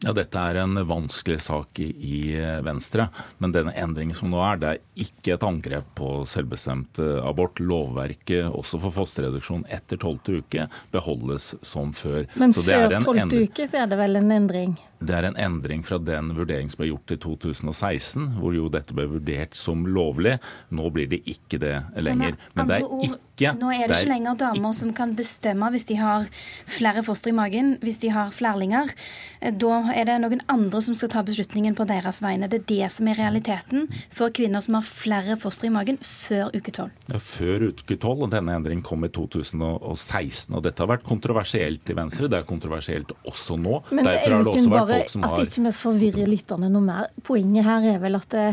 Ja, 0.05 0.13
Dette 0.15 0.39
er 0.39 0.61
en 0.63 0.79
vanskelig 0.87 1.41
sak 1.43 1.81
i, 1.83 1.89
i, 1.91 2.19
Venstre, 2.63 3.09
men 3.43 3.55
denne 3.55 3.75
endringen 3.75 4.15
som 4.15 4.31
nå 4.31 4.39
er, 4.47 4.61
det 4.61 4.69
er 4.71 5.07
ikke 5.09 5.35
et 5.35 5.47
angrep 5.47 5.89
på 5.99 6.11
selvbestemt 6.31 7.01
eh, 7.03 7.19
abort. 7.27 7.59
Lovverket 7.59 8.47
også 8.47 8.79
for 8.85 8.95
fosterreduksjon 8.95 9.67
etter 9.75 9.99
tolvte 9.99 10.39
uke 10.39 10.69
beholdes 10.95 11.57
som 11.67 11.91
før. 11.97 12.29
Men 12.39 12.55
før 12.55 12.95
tolvte 13.03 13.43
uke 13.49 13.67
så 13.67 13.83
er 13.83 13.91
det 13.91 13.99
vel 13.99 14.21
en 14.21 14.37
endring? 14.39 14.79
Det 14.99 15.15
er 15.15 15.29
en 15.29 15.39
endring 15.39 15.85
fra 15.87 15.99
den 16.03 16.33
vurdering 16.35 16.71
som 16.71 16.83
ble 16.83 16.91
gjort 16.91 17.15
i 17.15 17.19
2016, 17.23 18.27
hvor 18.41 18.57
jo 18.57 18.67
dette 18.73 18.95
ble 18.97 19.07
vurdert 19.13 19.55
som 19.55 19.87
lovlig. 19.87 20.39
Nå 20.75 20.91
blir 20.95 21.07
det 21.11 21.23
ikke 21.31 21.61
det 21.63 21.77
lenger. 22.03 22.39
Men 22.59 22.71
det 22.71 22.81
er 22.81 22.87
ikke 23.07 23.53
Nå 23.55 23.71
er 23.71 23.85
det, 23.85 23.93
det 23.93 24.01
ikke 24.03 24.11
lenger 24.11 24.39
damer 24.41 24.73
som 24.75 24.91
kan 24.97 25.13
bestemme 25.15 25.69
hvis 25.71 25.87
de 25.87 25.95
har 26.01 26.25
flere 26.67 27.05
foster 27.07 27.31
i 27.31 27.37
magen, 27.37 27.77
hvis 27.85 28.01
de 28.03 28.11
har 28.11 28.33
flerlinger. 28.35 28.91
Eh, 29.39 29.55
da 29.55 29.93
er 29.95 30.09
det 30.09 30.17
noen 30.25 30.43
andre 30.51 30.81
som 30.83 30.97
skal 30.99 31.13
ta 31.13 31.23
beslutningen 31.23 31.77
på 31.79 31.87
deres 31.87 32.19
vegne. 32.25 32.49
Det 32.51 32.65
er 32.65 32.67
det 32.73 32.91
som 32.97 33.07
er 33.07 33.21
realiteten 33.21 33.87
for 34.11 34.35
kvinner 34.35 34.65
som 34.65 34.81
har 34.81 34.89
flere 34.89 35.39
foster 35.39 35.71
i 35.71 35.75
magen 35.75 36.01
før 36.03 36.51
uke 36.51 36.75
12. 36.75 36.91
Ja, 37.13 37.23
før 37.23 37.69
uke 37.71 37.95
12, 37.95 38.27
og 38.27 38.33
denne 38.35 38.59
endringen 38.59 38.83
kom 38.83 39.07
i 39.07 39.13
2016. 39.15 40.57
og 40.59 40.67
Dette 40.67 40.83
har 40.83 40.91
vært 40.91 41.07
kontroversielt 41.07 41.95
i 41.95 41.99
Venstre. 41.99 42.27
Det 42.27 42.43
er 42.43 42.49
kontroversielt 42.49 43.15
også 43.23 43.55
nå. 43.61 43.79
Men 43.93 44.11
Derfor 44.11 44.35
har 44.35 44.49
det 44.49 44.55
også 44.57 44.75
vært 44.75 44.88
bare 44.89 45.31
at 45.31 45.43
ikke 45.45 45.65
vi 45.69 45.75
forvirrer 45.83 46.31
lytterne 46.31 46.71
noe 46.73 46.85
mer. 46.85 47.11
Poenget 47.27 47.67
her 47.67 47.89
er 47.95 47.99
vel 48.03 48.19
at 48.19 48.29
det, 48.35 48.47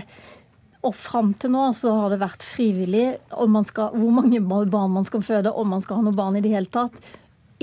og 0.86 0.96
fram 0.96 1.34
til 1.40 1.54
nå 1.56 1.68
så 1.74 1.94
har 1.98 2.14
det 2.14 2.22
vært 2.22 2.46
frivillig 2.46 3.08
om 3.42 3.56
man 3.58 3.68
skal, 3.68 3.96
hvor 3.98 4.14
mange 4.14 4.42
barn 4.44 4.94
man 4.94 5.08
skal 5.08 5.24
føde, 5.26 5.54
om 5.54 5.72
man 5.74 5.84
skal 5.84 6.00
ha 6.00 6.08
noe 6.08 6.18
barn 6.18 6.38
i 6.38 6.44
det 6.46 6.54
hele 6.54 6.70
tatt. 6.72 6.98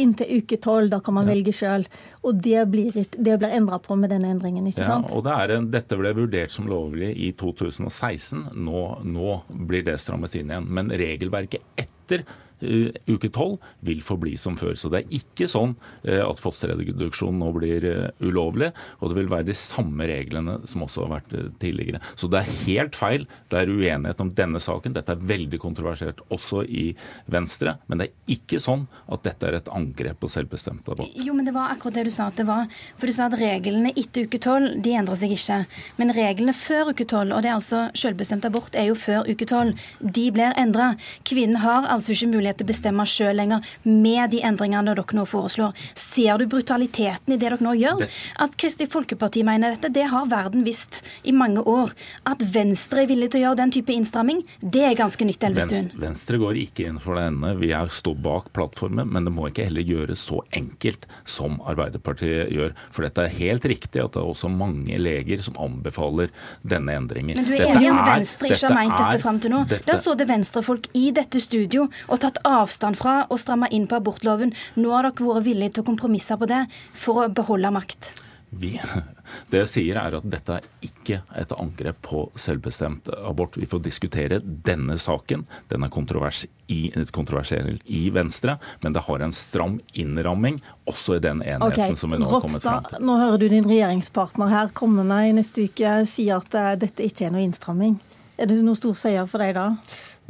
Inntil 0.01 0.39
uke 0.41 0.57
tolv, 0.57 0.89
da 0.89 1.03
kan 1.05 1.15
man 1.15 1.29
ja. 1.29 1.35
velge 1.35 1.53
sjøl. 1.55 1.85
Og 2.25 2.39
det 2.43 2.65
blir, 2.73 2.95
det 2.97 3.35
blir 3.39 3.53
endra 3.53 3.77
på 3.83 3.97
med 4.01 4.11
denne 4.15 4.31
endringen. 4.33 4.67
ikke 4.71 4.87
sant? 4.87 5.11
Ja, 5.11 5.19
og 5.19 5.27
det 5.27 5.57
en, 5.59 5.69
Dette 5.75 5.99
ble 6.01 6.15
vurdert 6.17 6.55
som 6.55 6.71
lovlig 6.71 7.13
i 7.13 7.29
2016. 7.37 8.47
Nå, 8.57 8.87
nå 9.05 9.37
blir 9.69 9.85
det 9.87 9.99
strammet 10.01 10.35
inn 10.41 10.51
igjen. 10.51 10.71
Men 10.73 10.89
regelverket 10.89 11.77
etter 11.77 12.25
uke 12.63 13.31
tolv 13.33 13.63
vil 13.87 14.03
forbli 14.05 14.37
som 14.41 14.57
før. 14.61 14.75
Så 14.79 14.91
det 14.93 15.03
er 15.03 15.17
ikke 15.19 15.49
sånn 15.51 15.75
eh, 16.05 16.23
at 16.23 16.41
fosterreduksjon 16.43 17.39
nå 17.41 17.51
blir 17.57 17.87
eh, 17.89 18.09
ulovlig, 18.25 18.73
og 19.01 19.11
det 19.11 19.19
vil 19.19 19.31
være 19.33 19.49
de 19.51 19.57
samme 19.59 20.07
reglene 20.09 20.59
som 20.71 20.85
også 20.87 21.07
har 21.07 21.15
vært 21.17 21.37
eh, 21.39 21.51
tidligere. 21.63 22.03
Så 22.17 22.31
det 22.33 22.43
er 22.43 22.53
helt 22.67 22.99
feil. 22.99 23.27
Det 23.51 23.63
er 23.63 23.73
uenighet 23.73 24.23
om 24.23 24.33
denne 24.37 24.63
saken. 24.63 24.97
Dette 24.97 25.17
er 25.17 25.27
veldig 25.33 25.61
kontroversielt 25.63 26.23
også 26.33 26.65
i 26.69 26.91
Venstre. 27.33 27.77
Men 27.91 28.03
det 28.03 28.09
er 28.11 28.37
ikke 28.37 28.61
sånn 28.63 28.87
at 29.13 29.25
dette 29.27 29.49
er 29.49 29.59
et 29.59 29.73
angrep 29.73 30.21
på 30.23 30.31
selvbestemt 30.31 30.89
abort. 30.93 31.13
Jo, 31.19 31.35
men 31.37 31.49
det 31.49 31.55
var 31.57 31.75
akkurat 31.75 32.01
det 32.01 32.07
du 32.09 32.15
sa 32.15 32.29
at 32.31 32.39
det 32.41 32.47
var. 32.49 32.69
For 33.01 33.11
du 33.11 33.17
sa 33.17 33.29
at 33.29 33.39
reglene 33.41 33.93
etter 33.97 34.29
uke 34.29 34.41
tolv 34.43 34.79
de 34.83 34.95
endrer 34.99 35.19
seg 35.19 35.35
ikke. 35.37 35.63
Men 35.99 36.15
reglene 36.17 36.55
før 36.57 36.93
uke 36.93 37.07
tolv, 37.09 37.35
og 37.35 37.45
det 37.45 37.53
er 37.53 37.59
altså 37.59 37.85
selvbestemt 37.99 38.47
abort, 38.49 38.75
er 38.79 38.91
jo 38.91 38.99
før 38.99 39.29
uke 39.29 39.49
tolv, 39.49 39.79
de 40.01 40.27
blir 40.35 40.55
endra. 40.61 40.93
Kvinnen 41.29 41.61
har 41.63 41.89
altså 41.91 42.15
ikke 42.15 42.33
mulighet 42.33 42.52
til 42.59 42.67
å 42.67 42.73
bestemme 42.73 43.07
sjøl 43.09 43.37
lenger 43.39 43.67
med 43.85 44.33
de 44.35 44.43
endringene 44.47 44.93
dere 44.93 45.17
nå 45.17 45.27
foreslår. 45.29 45.77
Ser 45.99 46.39
du 46.41 46.47
brutaliteten 46.51 47.35
i 47.35 47.39
det 47.39 47.53
dere 47.53 47.61
nå 47.63 47.75
gjør? 47.79 48.07
At 48.43 48.57
Kristelig 48.61 48.93
Folkeparti 48.93 49.45
mener 49.47 49.77
dette, 49.77 49.93
det 49.93 50.09
har 50.13 50.29
verden 50.31 50.65
visst 50.67 51.03
i 51.23 51.35
mange 51.37 51.63
år. 51.69 51.93
At 52.29 52.43
Venstre 52.55 53.05
er 53.05 53.11
villig 53.11 53.33
til 53.33 53.43
å 53.43 53.47
gjøre 53.49 53.61
den 53.63 53.75
type 53.75 53.95
innstramming, 53.95 54.43
det 54.61 54.85
er 54.91 54.99
ganske 54.99 55.27
nytt, 55.27 55.43
Elvestuen. 55.47 55.91
Venstre 55.99 56.39
går 56.41 56.61
ikke 56.63 56.87
inn 56.89 57.01
for 57.03 57.19
denne. 57.19 57.55
Vi 57.61 57.73
er 57.75 57.91
står 57.93 58.19
bak 58.23 58.51
plattformen, 58.57 59.11
men 59.13 59.27
det 59.27 59.35
må 59.35 59.49
ikke 59.49 59.67
heller 59.69 59.87
gjøres 59.87 60.25
så 60.29 60.41
enkelt 60.57 61.07
som 61.29 61.59
Arbeiderpartiet 61.69 62.53
gjør. 62.55 62.75
For 62.95 63.07
dette 63.07 63.27
er 63.27 63.37
helt 63.39 63.67
riktig 63.69 64.03
at 64.03 64.15
det 64.15 64.23
er 64.23 64.31
også 64.33 64.51
mange 64.53 64.99
leger 65.01 65.43
som 65.45 65.59
anbefaler 65.63 66.33
denne 66.67 66.97
endringen. 66.99 67.41
Men 67.41 67.49
du 67.49 67.55
er 67.57 67.69
enig 67.71 67.89
i 67.89 67.93
at 67.93 68.09
Venstre 68.09 68.53
ikke 68.53 68.69
har 68.69 68.77
meint 68.79 68.97
dette 68.97 69.23
fram 69.25 69.41
til 69.43 69.55
nå? 69.55 69.63
Dette, 69.71 69.87
da 69.89 69.99
så 70.01 70.17
det 70.19 70.29
venstrefolk 70.31 70.89
i 70.99 71.09
dette 71.15 71.43
studio 71.43 71.89
og 72.09 72.23
tatt 72.23 72.42
avstand 72.49 72.99
fra 73.01 73.23
å 73.31 73.39
stramme 73.41 73.71
inn 73.73 73.89
på 73.91 73.99
abortloven. 74.01 74.55
Nå 74.79 74.93
har 74.95 75.09
dere 75.09 75.31
vært 75.31 75.49
villige 75.49 75.77
til 75.77 75.85
å 75.85 75.91
kompromisse 75.93 76.37
på 76.39 76.51
det 76.51 76.67
for 76.93 77.25
å 77.25 77.31
beholde 77.33 77.73
makt. 77.75 78.13
Vi, 78.53 78.81
det 79.51 79.63
jeg 79.63 79.71
sier 79.71 79.97
er 79.97 80.19
at 80.19 80.27
Dette 80.29 80.59
er 80.59 80.67
ikke 80.85 81.23
et 81.41 81.55
angrep 81.57 82.03
på 82.05 82.27
selvbestemt 82.37 83.09
abort. 83.25 83.57
Vi 83.57 83.69
får 83.69 83.81
diskutere 83.87 84.41
denne 84.45 84.99
saken. 85.01 85.47
Den 85.73 85.87
er 85.87 85.93
kontrovers 85.93 86.45
i, 86.69 86.91
kontroversiell 87.15 87.79
i 87.87 88.05
Venstre, 88.13 88.59
men 88.85 88.93
det 88.93 89.07
har 89.09 89.25
en 89.25 89.33
stram 89.33 89.79
innramming 89.97 90.61
også 90.91 91.17
i 91.17 91.25
den 91.25 91.41
enheten 91.41 91.69
okay. 91.71 91.97
som 91.97 92.13
vi 92.13 92.21
nå 92.21 92.29
har 92.29 92.45
kommet 92.45 92.65
fram 92.65 92.89
til. 92.91 93.05
Nå 93.09 93.19
hører 93.25 93.41
du 93.41 93.49
din 93.53 93.69
regjeringspartner 93.69 94.53
her 94.53 94.73
kommende 94.77 95.23
i 95.29 95.35
neste 95.37 95.69
uke 95.69 96.03
si 96.09 96.29
at 96.33 96.53
uh, 96.53 96.75
dette 96.77 97.09
ikke 97.09 97.29
er 97.29 97.35
noe 97.35 97.47
innstramming. 97.47 97.97
Er 98.41 98.49
det 98.51 98.61
noe 98.65 98.77
stor 98.77 98.97
seier 98.99 99.29
for 99.31 99.45
deg 99.45 99.57
da? 99.57 99.71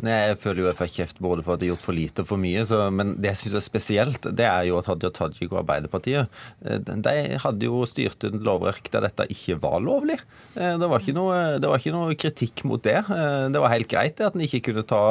Jeg 0.01 0.39
føler 0.41 0.63
jo 0.63 0.69
jeg 0.71 0.79
får 0.79 0.91
kjeft 0.97 1.21
både 1.23 1.45
for 1.45 1.55
at 1.55 1.63
jeg 1.63 1.69
har 1.69 1.77
gjort 1.77 1.85
for 1.85 1.97
lite 1.97 2.25
og 2.25 2.29
for 2.31 2.41
mye. 2.41 2.65
Så, 2.67 2.79
men 2.95 3.15
det 3.21 3.33
jeg 3.33 3.41
syns 3.43 3.59
er 3.59 3.65
spesielt, 3.65 4.29
det 4.39 4.47
er 4.49 4.65
jo 4.67 4.79
at 4.81 4.89
Hadia 4.89 5.13
Tajik 5.15 5.53
og 5.53 5.61
Arbeiderpartiet 5.61 6.33
eh, 6.67 6.81
de 6.83 7.15
hadde 7.43 7.69
jo 7.69 7.85
styrt 7.89 8.27
et 8.27 8.39
lovverk 8.43 8.89
der 8.93 9.07
dette 9.07 9.29
ikke 9.33 9.59
var 9.63 9.79
lovlig. 9.85 10.19
Eh, 10.57 10.75
det 10.81 10.89
var 10.91 11.05
ikke 11.05 11.17
noe, 11.17 11.37
var 11.63 11.79
ikke 11.79 11.95
noe 11.95 12.17
kritikk 12.19 12.65
mot 12.69 12.83
det. 12.83 12.99
Eh, 12.99 13.47
det 13.53 13.63
var 13.63 13.75
helt 13.75 13.91
greit 13.93 14.23
at 14.25 14.39
en 14.39 14.45
ikke 14.47 14.63
kunne 14.71 14.87
ta 14.89 15.03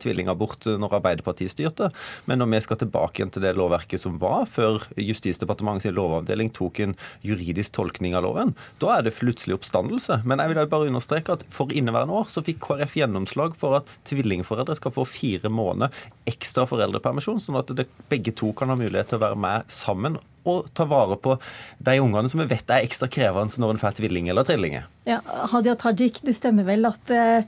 tvillingabort 0.00 0.66
når 0.80 0.98
Arbeiderpartiet 0.98 1.52
styrte. 1.52 1.90
Men 2.26 2.40
når 2.40 2.50
vi 2.54 2.62
skal 2.66 2.80
tilbake 2.80 3.20
igjen 3.20 3.32
til 3.34 3.44
det 3.44 3.54
lovverket 3.58 4.02
som 4.02 4.18
var 4.20 4.48
før 4.50 4.82
Justisdepartementets 4.98 5.94
lovavdeling 5.94 6.50
tok 6.56 6.82
en 6.82 6.96
juridisk 7.26 7.76
tolkning 7.76 8.16
av 8.18 8.24
loven, 8.26 8.54
da 8.82 8.96
er 8.96 9.06
det 9.06 9.14
plutselig 9.18 9.60
oppstandelse. 9.60 10.22
Men 10.28 10.42
jeg 10.42 10.52
vil 10.52 10.62
bare 10.72 10.90
understreke 10.90 11.38
at 11.38 11.46
for 11.52 11.72
inneværende 11.74 12.18
år 12.18 12.30
så 12.32 12.42
fikk 12.44 12.62
KrF 12.66 12.96
gjennomslag 12.98 13.54
for 13.58 13.80
at 13.80 13.94
tvilling 14.08 14.39
tvillingforeldre 14.40 14.76
skal 14.76 14.92
få 14.94 15.04
fire 15.04 15.50
måneder 15.52 15.92
ekstra 16.28 16.66
foreldrepermisjon, 16.68 17.40
sånn 17.40 17.58
at 17.60 17.72
det, 17.76 17.88
begge 18.08 18.32
to 18.32 18.52
kan 18.52 18.70
ha 18.70 18.78
mulighet 18.78 19.12
til 19.12 19.20
å 19.20 19.24
være 19.24 19.40
med 19.40 19.70
sammen 19.70 20.18
og 20.48 20.70
ta 20.76 20.86
vare 20.88 21.18
på 21.20 21.36
de 21.78 21.98
ungene 22.00 22.30
som 22.30 22.40
vi 22.42 22.48
vet 22.50 22.72
er 22.72 22.86
ekstra 22.86 23.10
krevende 23.12 23.60
når 23.60 23.74
en 23.74 23.82
får 23.82 23.98
tvilling 24.00 24.30
eller 24.32 24.46
trillinger. 24.46 24.88
Ja, 25.08 25.18
Hadia 25.50 25.74
Tajik, 25.80 26.20
det 26.22 26.34
stemmer 26.36 26.66
vel 26.68 26.84
at, 26.84 27.10
eh, 27.10 27.46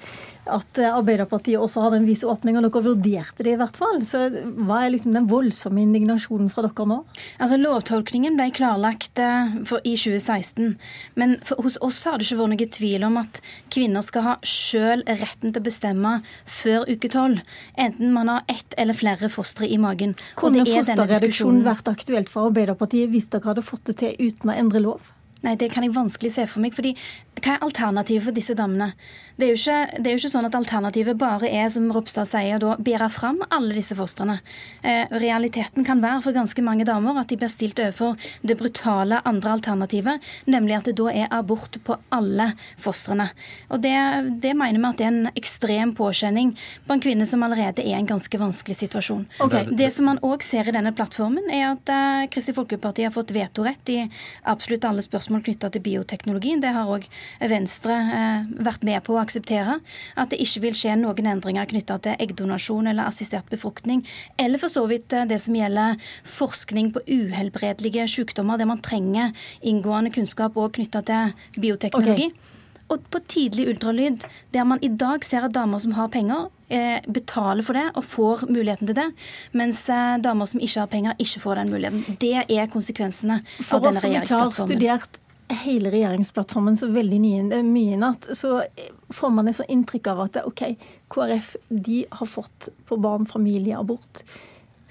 at 0.49 0.79
Arbeiderpartiet 0.89 1.61
også 1.61 1.85
hadde 1.85 1.99
en 2.01 2.07
viss 2.09 2.25
åpning, 2.25 2.57
og 2.57 2.65
dere 2.65 2.83
vurderte 2.87 3.45
det 3.45 3.53
i 3.53 3.59
hvert 3.61 3.77
fall. 3.77 4.01
Så 4.09 4.25
hva 4.33 4.81
er 4.83 4.95
liksom 4.95 5.13
den 5.15 5.29
voldsomme 5.31 5.83
indignasjonen 5.85 6.49
fra 6.51 6.65
dere 6.65 6.87
nå? 6.89 6.99
Altså 7.39 7.59
Lovtolkningen 7.61 8.39
ble 8.41 8.49
klarlagt 8.57 9.21
eh, 9.21 9.53
for, 9.69 9.85
i 9.85 9.95
2016. 10.01 10.75
Men 11.21 11.37
for, 11.47 11.61
hos 11.63 11.77
oss 11.85 12.01
har 12.09 12.19
det 12.19 12.27
ikke 12.27 12.41
vært 12.41 12.55
noe 12.55 12.71
tvil 12.79 13.07
om 13.07 13.21
at 13.21 13.43
kvinner 13.73 14.07
skal 14.07 14.27
ha 14.27 14.35
sjøl 14.43 15.05
retten 15.07 15.53
til 15.53 15.61
å 15.61 15.69
bestemme 15.69 16.15
før 16.49 16.89
uke 16.89 17.13
tolv. 17.13 17.45
Enten 17.77 18.17
man 18.17 18.33
har 18.33 18.49
ett 18.51 18.75
eller 18.81 18.97
flere 18.97 19.31
fostre 19.33 19.69
i 19.69 19.79
magen. 19.81 20.17
Kunne 20.41 20.65
fosterreduksjon 20.67 21.63
vært 21.69 21.93
aktuelt 21.93 22.33
for 22.33 22.51
Arbeiderpartiet 22.51 22.82
hvis 22.91 23.29
dere 23.33 23.53
hadde 23.53 23.63
fått 23.63 23.87
det 23.87 23.97
til 24.03 24.17
uten 24.19 24.51
å 24.51 24.57
endre 24.57 24.83
lov? 24.83 25.13
Nei, 25.43 25.57
Det 25.57 25.73
kan 25.73 25.83
jeg 25.83 25.95
vanskelig 25.95 26.33
se 26.33 26.47
for 26.47 26.61
meg. 26.61 26.75
fordi 26.75 26.95
Hva 27.43 27.57
er 27.57 27.65
alternativet 27.65 28.25
for 28.25 28.33
disse 28.33 28.55
damene? 28.55 28.93
Det 29.37 29.49
er, 29.49 29.57
ikke, 29.57 30.03
det 30.03 30.07
er, 30.07 30.13
jo 30.13 30.21
ikke, 30.21 30.31
sånn 30.31 30.47
at 30.47 30.55
alternativet 30.55 31.19
bare 31.19 31.49
er 31.49 31.69
som 31.73 31.89
Ropstad 31.91 32.29
sier, 32.29 32.63
å 32.63 32.77
bære 32.77 33.09
fram 33.11 33.41
alle 33.49 33.73
disse 33.75 33.97
fostrene. 33.97 34.37
Eh, 34.85 35.09
realiteten 35.09 35.87
kan 35.89 36.03
være 36.05 36.21
for 36.27 36.37
ganske 36.37 36.63
mange 36.63 36.85
damer 36.85 37.17
at 37.19 37.33
de 37.33 37.39
blir 37.41 37.51
stilt 37.51 37.81
overfor 37.81 38.19
det 38.45 38.59
brutale 38.61 39.23
andre 39.25 39.55
alternativet, 39.57 40.21
nemlig 40.45 40.77
at 40.77 40.91
det 40.91 40.95
da 41.01 41.09
er 41.09 41.33
abort 41.33 41.79
på 41.83 41.97
alle 42.13 42.51
fostrene. 42.77 43.31
Og 43.73 43.81
det, 43.83 43.97
det 44.45 44.53
mener 44.55 44.79
vi 44.79 44.91
at 44.91 45.01
det 45.01 45.09
er 45.09 45.15
en 45.15 45.33
ekstrem 45.33 45.97
påkjenning 45.97 46.53
på 46.87 46.95
en 46.95 47.03
kvinne 47.03 47.27
som 47.27 47.43
allerede 47.43 47.83
er 47.83 47.95
i 47.95 47.99
en 47.99 48.13
ganske 48.13 48.39
vanskelig 48.39 48.77
situasjon. 48.83 49.25
Okay. 49.41 49.73
Det 49.73 49.89
som 49.97 50.11
man 50.13 50.21
òg 50.21 50.45
ser 50.45 50.69
i 50.69 50.77
denne 50.77 50.93
plattformen, 50.95 51.49
er 51.49 51.73
at 51.73 51.89
eh, 51.91 52.29
Kristelig 52.31 52.61
Folkeparti 52.61 53.09
har 53.09 53.17
fått 53.17 53.33
vetorett 53.33 53.97
i 53.97 53.99
absolutt 54.53 54.85
alle 54.85 55.03
spørsmål 55.03 55.32
knytta 55.41 55.71
til 55.73 55.85
bioteknologi. 55.85 56.53
Det 56.61 56.75
har 56.77 56.91
òg 56.91 57.09
Venstre 57.51 57.97
eh, 58.19 58.53
vært 58.69 58.85
med 58.87 59.01
på 59.07 59.17
å 59.17 59.23
akseptere. 59.23 59.79
At 60.19 60.33
det 60.33 60.43
ikke 60.45 60.67
vil 60.67 60.77
skje 60.77 60.99
noen 61.01 61.31
endringer 61.33 61.71
knytta 61.71 61.99
til 62.05 62.21
eggdonasjon 62.21 62.91
eller 62.93 63.09
assistert 63.09 63.49
befruktning. 63.53 64.05
Eller 64.37 64.61
for 64.61 64.73
så 64.73 64.85
vidt 64.91 65.15
eh, 65.17 65.27
det 65.31 65.41
som 65.45 65.57
gjelder 65.57 66.01
forskning 66.29 66.93
på 66.93 67.05
uhelbredelige 67.09 68.09
sykdommer, 68.11 68.61
der 68.61 68.69
man 68.69 68.85
trenger 68.85 69.33
inngående 69.65 70.13
kunnskap 70.15 70.59
òg 70.59 70.77
knytta 70.77 71.07
til 71.09 71.61
bioteknologi. 71.63 72.33
Okay. 72.33 72.49
Og 72.93 73.05
på 73.09 73.21
tidlig 73.31 73.69
ultralyd, 73.71 74.27
der 74.53 74.67
man 74.69 74.81
i 74.85 74.91
dag 75.01 75.25
ser 75.25 75.47
at 75.47 75.55
damer 75.55 75.81
som 75.81 75.95
har 75.97 76.11
penger, 76.13 76.51
eh, 76.69 77.01
betaler 77.09 77.65
for 77.65 77.79
det 77.79 77.87
og 77.97 78.05
får 78.05 78.45
muligheten 78.51 78.87
til 78.87 78.97
det, 78.99 79.09
mens 79.53 79.85
damer 79.87 80.47
som 80.47 80.61
ikke 80.61 80.81
har 80.81 80.91
penger, 80.93 81.17
ikke 81.19 81.41
får 81.41 81.55
den 81.61 81.73
muligheten. 81.73 82.19
Det 82.21 82.45
er 82.51 82.67
konsekvensene 82.73 83.41
for 83.63 83.79
av 83.79 83.89
denne 83.89 84.03
regjeringsplattformen. 84.03 84.29
For 84.29 84.47
oss 84.49 84.57
som 84.57 84.69
ikke 84.69 84.77
har 84.77 84.91
studert 84.91 85.22
hele 85.63 85.91
regjeringsplattformen 85.93 86.77
så 86.79 86.89
veldig 86.93 87.19
mye, 87.23 87.61
mye 87.67 87.97
i 87.97 88.01
natt, 88.01 88.31
så 88.39 88.63
får 89.13 89.35
man 89.35 89.51
et 89.51 89.59
sånt 89.59 89.73
inntrykk 89.73 90.13
av 90.13 90.25
at 90.27 90.41
OK, 90.47 90.65
KrF 91.13 91.55
de 91.69 92.03
har 92.11 92.31
fått 92.31 92.71
på 92.89 92.99
barn, 93.03 93.29
familie, 93.29 93.79
abort. 93.79 94.25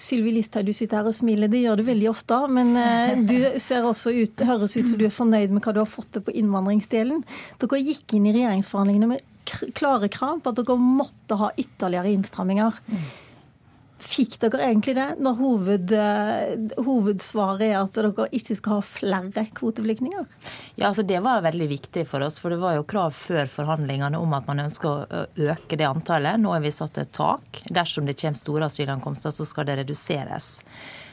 Sylvi 0.01 0.31
Listhaug, 0.33 0.65
du 0.65 0.73
sitter 0.73 0.97
her 0.97 1.09
og 1.11 1.15
smiler. 1.15 1.51
Det 1.51 1.61
gjør 1.61 1.77
du 1.77 1.85
veldig 1.85 2.07
ofte. 2.09 2.37
Men 2.49 2.73
eh, 2.79 3.19
du 3.27 3.35
ser 3.61 3.85
også 3.85 4.13
ut, 4.15 4.45
høres 4.47 4.73
ut 4.77 4.89
som 4.89 4.97
du 4.97 5.05
er 5.05 5.13
fornøyd 5.13 5.53
med 5.53 5.61
hva 5.61 5.75
du 5.75 5.81
har 5.83 5.89
fått 5.89 6.09
til 6.15 6.25
på 6.25 6.33
innvandringsdelen. 6.41 7.21
Dere 7.61 7.81
gikk 7.83 8.17
inn 8.17 8.25
i 8.25 8.33
regjeringsforhandlingene 8.33 9.11
med 9.13 9.27
klare 9.77 10.09
krav 10.11 10.41
på 10.41 10.53
at 10.53 10.61
dere 10.61 10.77
måtte 10.81 11.37
ha 11.37 11.51
ytterligere 11.53 12.13
innstramminger. 12.15 12.81
Fikk 14.01 14.39
dere 14.41 14.65
egentlig 14.65 14.95
det, 14.97 15.07
når 15.21 15.35
hoved, 15.37 15.91
eh, 15.93 16.81
hovedsvaret 16.81 17.67
er 17.67 17.77
at 17.77 17.93
dere 17.93 18.25
ikke 18.33 18.55
skal 18.57 18.79
ha 18.79 18.85
flere 18.85 19.43
kvoteflyktninger? 19.53 20.25
Ja, 20.75 20.89
altså 20.89 21.05
Det 21.05 21.19
var 21.21 21.43
veldig 21.45 21.67
viktig 21.69 22.07
for 22.07 22.25
oss, 22.25 22.39
for 22.39 22.49
det 22.49 22.57
var 22.57 22.75
jo 22.75 22.83
krav 22.83 23.13
før 23.13 23.45
forhandlingene 23.45 24.17
om 24.17 24.33
at 24.33 24.47
man 24.47 24.63
ønsker 24.65 24.89
å 24.89 25.25
øke 25.53 25.77
det 25.77 25.85
antallet. 25.85 26.39
Nå 26.41 26.53
har 26.53 26.63
vi 26.65 26.71
satt 26.73 26.97
et 26.97 27.11
tak. 27.13 27.61
Dersom 27.69 28.09
det 28.09 28.17
kommer 28.17 28.41
store 28.41 28.65
asylankomster, 28.65 29.31
så 29.31 29.45
skal 29.45 29.69
det 29.69 29.77
reduseres. 29.83 30.63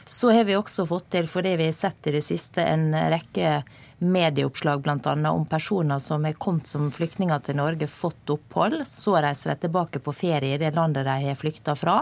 Så 0.09 0.31
har 0.33 0.43
vi 0.43 0.57
også 0.57 0.87
fått 0.89 1.11
til, 1.13 1.27
fordi 1.29 1.55
vi 1.59 1.69
har 1.69 1.77
sett 1.77 2.07
i 2.09 2.15
det 2.15 2.23
siste, 2.25 2.65
en 2.65 2.89
rekke 2.93 3.61
medieoppslag 3.99 4.81
bl.a. 4.81 5.29
om 5.29 5.45
personer 5.45 5.99
som 5.99 6.23
har 6.25 6.33
kommet 6.33 6.67
som 6.67 6.89
flyktninger 6.91 7.39
til 7.45 7.59
Norge, 7.59 7.87
fått 7.87 8.31
opphold. 8.33 8.81
Så 8.87 9.13
reiser 9.19 9.53
de 9.53 9.67
tilbake 9.67 10.01
på 10.01 10.15
ferie 10.15 10.55
i 10.55 10.61
det 10.61 10.73
landet 10.73 11.05
de 11.05 11.17
har 11.27 11.37
flykta 11.37 11.75
fra. 11.77 11.99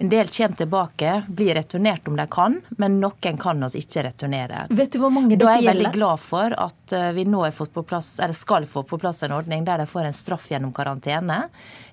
En 0.00 0.08
del 0.08 0.28
kommer 0.28 0.56
tilbake, 0.56 1.22
blir 1.28 1.54
returnert 1.54 2.08
om 2.08 2.16
de 2.16 2.26
kan, 2.30 2.60
men 2.68 3.00
noen 3.00 3.38
kan 3.38 3.62
oss 3.66 3.74
ikke 3.74 4.04
returnere. 4.06 4.66
Vet 4.70 4.92
du 4.94 5.00
hvor 5.02 5.10
mange 5.10 5.34
dette 5.34 5.42
gjelder? 5.42 5.50
Da 5.50 5.58
er 5.58 5.64
jeg 5.64 5.74
veldig 5.74 5.90
glad 5.96 6.20
for 6.22 6.54
at 6.54 6.94
eh, 6.94 7.08
vi 7.16 7.24
nå 7.26 7.40
plass, 7.82 8.12
skal 8.38 8.66
få 8.70 8.84
på 8.86 8.98
plass 9.02 9.24
en 9.26 9.34
ordning 9.34 9.64
der 9.66 9.82
de 9.82 9.86
får 9.90 10.06
en 10.06 10.14
straff 10.14 10.46
gjennom 10.52 10.70
karantene, 10.76 11.38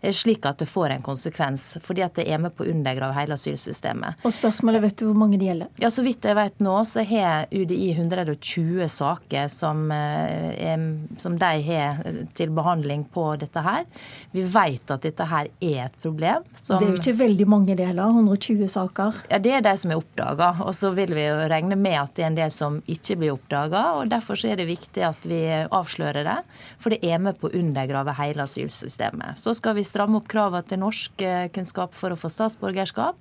eh, 0.01 0.13
slik 0.13 0.45
at 0.45 0.62
det 0.62 0.67
får 0.69 0.93
en 0.93 1.05
konsekvens. 1.07 1.65
Fordi 1.81 2.03
at 2.05 2.19
det 2.19 2.27
er 2.29 2.43
med 2.43 2.53
på 2.53 2.67
å 2.67 2.69
undergrave 2.75 3.17
hele 3.17 3.39
asylsystemet. 3.39 4.21
Og 4.21 4.38
spørsmålet, 4.38 4.85
vet 4.85 5.01
du 5.01 5.07
hvor 5.07 5.17
mange 5.24 5.41
det 5.41 5.50
gjelder? 5.50 5.74
Ja, 5.81 5.89
Så 5.89 6.05
vidt 6.05 6.29
jeg 6.29 6.38
vet 6.38 6.62
nå, 6.62 6.77
så 6.85 7.01
har 7.09 7.50
UDI 7.50 7.89
120 7.95 8.85
saker 8.85 9.50
som, 9.50 9.89
eh, 9.91 10.77
som 11.17 11.41
de 11.41 11.51
har 11.71 12.05
til 12.38 12.53
behandling 12.53 13.07
på 13.09 13.31
dette 13.41 13.65
her. 13.65 13.89
Vi 14.29 14.45
vet 14.45 14.93
at 14.93 15.09
dette 15.09 15.25
her 15.25 15.50
er 15.57 15.83
et 15.88 16.00
problem. 16.05 16.45
Som, 16.53 16.77
det 16.77 16.85
er 16.85 16.93
jo 16.93 17.01
ikke 17.01 17.17
veldig 17.25 17.50
mange 17.50 17.74
det 17.74 17.94
gjelder? 17.95 18.15
120 18.15 18.67
saker? 18.67 19.13
Ja, 19.29 19.39
Det 19.39 19.51
er 19.51 19.61
de 19.61 19.77
som 19.77 19.91
er 19.91 19.97
oppdaga. 19.97 20.55
Og 20.65 20.75
så 20.75 20.91
vil 20.91 21.13
vi 21.13 21.25
jo 21.25 21.35
regne 21.49 21.75
med 21.75 21.97
at 21.99 22.15
det 22.15 22.23
er 22.23 22.27
en 22.27 22.35
del 22.35 22.51
som 22.51 22.81
ikke 22.87 23.15
blir 23.17 23.33
oppdaga. 23.33 24.05
Derfor 24.07 24.35
er 24.45 24.57
det 24.57 24.67
viktig 24.67 25.03
at 25.03 25.25
vi 25.25 25.41
avslører 25.69 26.23
det. 26.23 26.37
For 26.79 26.89
det 26.89 27.03
er 27.03 27.19
med 27.19 27.39
på 27.39 27.47
å 27.47 27.55
undergrave 27.55 28.13
hele 28.13 28.43
asylsystemet. 28.43 29.39
Så 29.39 29.53
skal 29.55 29.75
vi 29.75 29.83
stramme 29.83 30.17
opp 30.17 30.27
kravene 30.27 30.65
til 30.65 30.79
norskkunnskap 30.79 31.93
for 31.93 32.11
å 32.11 32.19
få 32.19 32.29
statsborgerskap. 32.29 33.15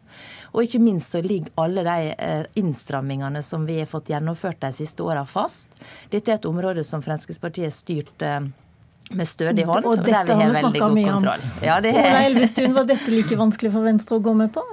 Og 0.52 0.62
ikke 0.64 0.82
minst 0.82 1.14
så 1.14 1.22
ligger 1.22 1.52
alle 1.56 1.84
de 1.84 2.14
eh, 2.14 2.44
innstrammingene 2.54 3.42
som 3.42 3.66
vi 3.66 3.80
har 3.80 3.90
fått 3.90 4.10
gjennomført 4.10 4.60
de 4.60 4.72
siste 4.72 5.02
åra 5.02 5.24
fast. 5.26 5.68
Dette 6.10 6.30
er 6.30 6.38
et 6.38 6.48
område 6.48 6.84
som 6.84 7.02
Fremskrittspartiet 7.02 7.68
har 7.68 7.74
styrt 7.74 8.22
eh, 8.22 8.44
med 9.10 9.28
stødig 9.28 9.66
hånd. 9.68 9.84
Og, 9.84 9.98
og 9.98 10.06
dette 10.06 10.38
har 10.38 10.52
vi 10.52 10.62
snakka 10.62 10.88
mye 10.94 11.18
om. 11.18 11.28
Ja, 11.64 11.80
det. 11.84 11.92
Ola 11.98 12.24
Elvestuen, 12.28 12.74
var 12.76 12.88
dette 12.88 13.12
like 13.12 13.36
vanskelig 13.38 13.74
for 13.74 13.86
Venstre 13.86 14.18
å 14.20 14.24
gå 14.24 14.34
med 14.38 14.52
på? 14.54 14.64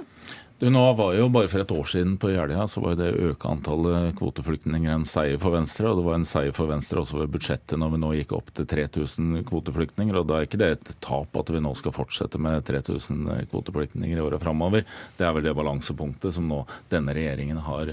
Du, 0.61 0.69
nå 0.69 0.81
var 0.93 1.15
jo 1.17 1.25
Bare 1.33 1.49
for 1.49 1.63
et 1.63 1.71
år 1.73 1.87
siden 1.89 2.19
på 2.21 2.29
Jeløya 2.29 2.67
så 2.69 2.83
var 2.83 2.93
det 2.99 3.07
å 3.09 3.29
øke 3.31 3.49
antallet 3.49 4.11
kvoteflyktninger 4.19 4.91
en 4.93 5.07
seier 5.09 5.39
for 5.41 5.55
Venstre. 5.55 5.89
Og 5.89 5.97
det 5.97 6.03
var 6.05 6.19
en 6.19 6.25
seier 6.29 6.53
for 6.53 6.69
Venstre 6.69 7.01
også 7.01 7.17
ved 7.17 7.31
budsjettet 7.33 7.81
når 7.81 7.95
vi 7.95 7.99
nå 8.03 8.11
gikk 8.19 8.35
opp 8.37 8.51
til 8.53 8.67
3000 8.69 9.39
kvoteflyktninger. 9.49 10.19
og 10.19 10.27
Da 10.29 10.37
er 10.37 10.45
ikke 10.45 10.59
det 10.61 10.67
et 10.75 10.91
tap 11.01 11.39
at 11.41 11.49
vi 11.49 11.63
nå 11.65 11.71
skal 11.79 11.95
fortsette 11.95 12.37
med 12.37 12.61
3000 12.67 13.47
kvoteflyktninger 13.49 14.21
i 14.21 14.21
åra 14.21 14.37
framover. 14.43 14.85
Det 15.17 15.25
er 15.25 15.33
vel 15.33 15.47
det 15.47 15.55
balansepunktet 15.57 16.37
som 16.37 16.45
nå 16.45 16.59
denne 16.93 17.17
regjeringen 17.17 17.63
har, 17.65 17.89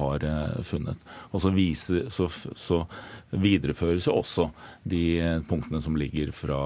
har 0.00 0.26
eh, 0.26 0.58
funnet. 0.66 1.06
Og 1.30 1.46
så, 1.46 1.54
viser, 1.54 2.10
så, 2.10 2.26
så 2.58 2.80
videreføres 3.30 4.10
jo 4.10 4.16
også 4.18 4.48
de 4.90 5.04
punktene 5.46 5.78
som 5.86 5.94
ligger 5.94 6.34
fra 6.34 6.58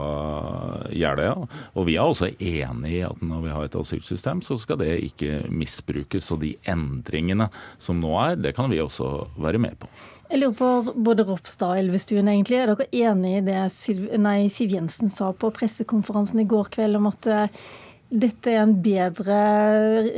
Jeløya. 0.97 1.37
Og 1.77 1.91
vi 1.93 2.01
er 2.01 2.09
også 2.09 2.33
enig 2.39 2.97
i 3.03 3.05
at 3.05 3.21
når 3.21 3.47
vi 3.51 3.55
har 3.59 3.69
et 3.69 3.81
asylsystem, 3.85 4.41
så 4.41 4.57
skal 4.57 4.81
det 4.81 4.97
ikke 5.13 5.42
misbrukes. 5.51 6.31
Og 6.35 6.43
de 6.45 6.55
endringene 6.69 7.49
som 7.83 8.01
nå 8.01 8.15
er, 8.23 8.41
det 8.41 8.55
kan 8.57 8.71
vi 8.73 8.83
også 8.83 9.13
være 9.41 9.63
med 9.63 9.79
på. 9.83 9.91
Jeg 10.33 10.41
lurer 10.41 10.57
på 10.57 10.97
både 10.97 11.27
Ropstad 11.29 11.75
og 11.75 11.79
Elvestuen, 11.83 12.29
egentlig. 12.33 12.57
Er 12.63 12.71
dere 12.73 12.89
enig 12.89 13.35
i 13.37 13.45
det 13.45 13.67
Siv 13.75 14.71
Jensen 14.73 15.13
sa 15.13 15.29
på 15.37 15.51
pressekonferansen 15.53 16.41
i 16.41 16.49
går 16.49 16.71
kveld 16.73 16.97
om 16.97 17.11
at 17.11 17.29
eh, 17.29 17.65
dette 18.13 18.49
er 18.49 18.63
en 18.63 18.73
bedre 18.85 19.37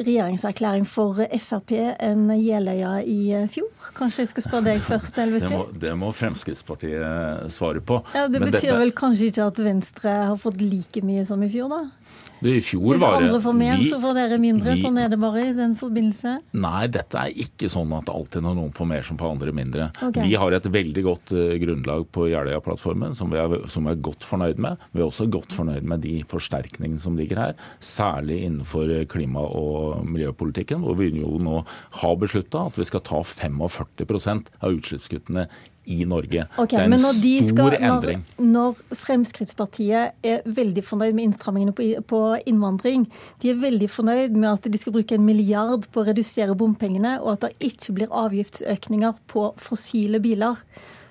regjeringserklæring 0.04 0.86
for 0.86 1.18
Frp 1.42 1.74
enn 2.02 2.28
Jeløya 2.30 2.96
i 3.02 3.18
fjor? 3.50 3.90
Kanskje 3.98 4.24
jeg 4.24 4.32
skal 4.32 4.46
spørre 4.46 4.68
deg 4.68 4.86
først, 4.86 5.18
Elvestuen? 5.24 5.50
Det 5.50 5.74
må, 5.74 5.82
det 5.86 5.96
må 6.04 6.12
Fremskrittspartiet 6.14 7.50
svare 7.54 7.82
på. 7.82 8.00
Ja, 8.14 8.26
Det 8.26 8.38
Men 8.38 8.52
betyr 8.52 8.68
dette... 8.68 8.80
vel 8.84 8.94
kanskje 8.94 9.32
ikke 9.32 9.50
at 9.50 9.62
Venstre 9.66 10.16
har 10.30 10.38
fått 10.42 10.62
like 10.62 11.02
mye 11.06 11.26
som 11.26 11.42
i 11.42 11.50
fjor, 11.50 11.70
da? 11.74 11.82
I 12.42 12.60
fjor 12.64 12.98
var 12.98 13.16
Hvis 13.16 13.28
andre 13.28 13.40
får 13.44 13.54
mer, 13.56 13.76
vi, 13.78 13.88
så 13.92 13.98
får 14.02 14.16
dere 14.18 14.38
mindre. 14.42 14.74
Vi, 14.74 14.82
sånn 14.84 14.98
er 15.00 15.10
det 15.12 15.18
bare 15.22 15.44
i 15.48 15.52
den 15.56 15.76
forbindelse? 15.78 16.34
Nei, 16.60 16.82
dette 16.92 17.20
er 17.20 17.44
ikke 17.44 17.70
sånn 17.72 17.92
at 17.96 18.10
alltid 18.12 18.44
når 18.44 18.56
noen 18.58 18.74
får 18.76 18.88
mer, 18.90 19.04
som 19.06 19.20
får 19.20 19.34
andre 19.36 19.54
mindre. 19.56 19.88
Okay. 20.08 20.28
Vi 20.28 20.38
har 20.40 20.56
et 20.56 20.68
veldig 20.74 21.04
godt 21.06 21.34
uh, 21.36 21.54
grunnlag 21.62 22.06
på 22.14 22.28
Jeløya-plattformen 22.32 23.16
som, 23.16 23.32
som, 23.70 23.88
vi 23.88 23.94
er 23.94 24.02
godt 24.04 24.26
fornøyd 24.28 24.60
med. 24.62 24.82
Vi 24.92 25.02
er 25.02 25.06
også 25.08 25.28
godt 25.32 25.54
fornøyd 25.56 25.86
med 25.88 26.04
de 26.04 26.18
forsterkningene 26.30 27.00
som 27.00 27.18
ligger 27.20 27.40
her, 27.40 27.54
særlig 27.80 28.42
innenfor 28.48 28.92
klima- 29.10 29.44
og 29.44 30.04
miljøpolitikken, 30.08 30.84
hvor 30.84 30.98
vi 31.00 31.12
jo 31.14 31.36
nå 31.42 31.62
har 32.00 32.18
beslutta 32.20 32.66
at 32.68 32.80
vi 32.80 32.88
skal 32.88 33.04
ta 33.06 33.22
45% 33.24 34.52
av 34.60 34.74
utslippskuttene 34.74 35.48
i 35.86 36.04
Norge. 36.08 36.46
Okay, 36.58 36.78
det 36.78 36.84
er 36.84 36.92
en 36.92 37.04
stor 37.04 37.48
skal, 37.50 37.76
endring. 37.78 38.24
Når, 38.38 38.48
når, 38.54 38.98
Fremskrittspartiet 39.04 40.24
er 40.24 40.42
veldig 40.46 40.84
fornøyd 40.84 41.16
med 41.16 41.28
innstrammingene 41.28 41.76
på, 41.76 41.88
på, 42.10 42.22
innvandring, 42.48 43.06
de 43.42 43.52
er 43.52 43.60
veldig 43.62 43.90
fornøyd 43.90 44.36
med 44.38 44.50
at 44.54 44.68
de 44.70 44.80
skal 44.80 44.96
bruke 44.96 45.18
en 45.18 45.26
milliard 45.26 45.88
på 45.92 46.02
å 46.02 46.08
redusere 46.08 46.56
bompengene, 46.58 47.18
og 47.22 47.36
at 47.36 47.48
det 47.48 47.70
ikke 47.72 47.98
blir 47.98 48.18
avgiftsøkninger 48.24 49.20
på 49.30 49.50
fossile 49.60 50.22
biler 50.24 50.60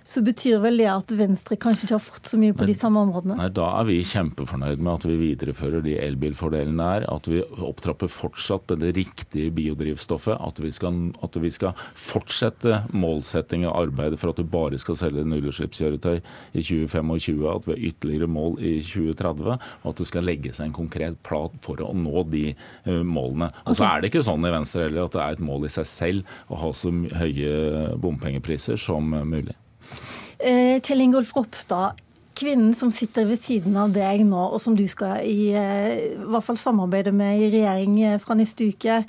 så 0.06 0.22
betyr 0.26 0.60
vel 0.64 0.82
det 0.82 0.90
at 0.92 1.12
Venstre 1.16 1.56
kanskje 1.60 1.88
ikke 1.88 1.96
har 1.96 2.04
fått 2.04 2.32
så 2.34 2.40
mye 2.40 2.56
på 2.58 2.68
de 2.68 2.76
samme 2.76 3.00
områdene? 3.06 3.38
Nei, 3.40 3.50
Da 3.56 3.70
er 3.80 3.88
vi 3.88 4.02
kjempefornøyd 4.04 4.82
med 4.84 4.92
at 4.98 5.08
vi 5.08 5.16
viderefører 5.22 5.84
de 5.86 5.96
elbilfordelene 6.02 6.88
der. 6.90 7.08
At 7.14 7.30
vi 7.32 7.40
opptrapper 7.42 8.12
fortsatt 8.12 8.68
med 8.72 8.84
det 8.84 8.94
riktige 8.98 9.54
biodrivstoffet. 9.56 10.36
At 10.36 10.60
vi 10.60 10.74
skal, 10.76 11.00
at 11.24 11.40
vi 11.40 11.52
skal 11.56 11.78
fortsette 11.96 12.84
målsettingen 12.92 13.70
og 13.72 13.88
arbeidet 13.88 14.20
for 14.20 14.34
at 14.34 14.42
du 14.42 14.44
bare 14.44 14.80
skal 14.82 15.00
selge 15.00 15.24
nullutslippskjøretøy 15.24 16.20
i 16.20 16.66
2025. 16.66 17.48
At 17.54 17.70
vi 17.70 17.78
har 17.78 17.88
ytterligere 17.94 18.32
mål 18.32 18.60
i 18.60 18.76
2030. 18.84 19.56
Og 19.84 19.90
at 19.94 20.04
det 20.04 20.10
skal 20.12 20.28
legge 20.28 20.52
seg 20.52 20.68
en 20.68 20.78
konkret 20.84 21.20
plan 21.24 21.56
for 21.64 21.80
å 21.80 21.94
nå 21.96 22.28
de 22.34 22.46
uh, 22.90 23.02
målene. 23.08 23.54
Og 23.64 23.80
så 23.80 23.88
er 23.88 24.04
det 24.04 24.12
ikke 24.12 24.28
sånn 24.28 24.44
i 24.44 24.52
Venstre 24.54 24.90
heller 24.90 25.08
at 25.08 25.16
det 25.16 25.24
er 25.24 25.38
et 25.38 25.48
mål 25.48 25.70
i 25.70 25.74
seg 25.74 25.88
selv 25.88 26.38
å 26.52 26.60
ha 26.60 26.76
så 26.76 26.92
høye 26.92 27.94
bompengepriser 28.04 28.80
som 28.80 29.14
mulig. 29.14 29.56
Eh, 30.44 30.80
Kjell 30.84 31.06
Ingolf 31.06 31.32
Ropstad, 31.36 32.00
kvinnen 32.36 32.74
som 32.76 32.90
sitter 32.92 33.28
ved 33.30 33.38
siden 33.40 33.76
av 33.78 33.94
deg 33.94 34.24
nå, 34.26 34.42
og 34.56 34.60
som 34.60 34.76
du 34.76 34.84
skal 34.90 35.22
i, 35.24 35.54
eh, 35.56 36.16
i 36.18 36.26
hvert 36.26 36.44
fall 36.44 36.58
samarbeide 36.58 37.14
med 37.16 37.40
i 37.40 37.50
regjering 37.54 37.96
eh, 38.04 38.18
fra 38.20 38.36
neste 38.36 38.68
uke, 38.74 39.04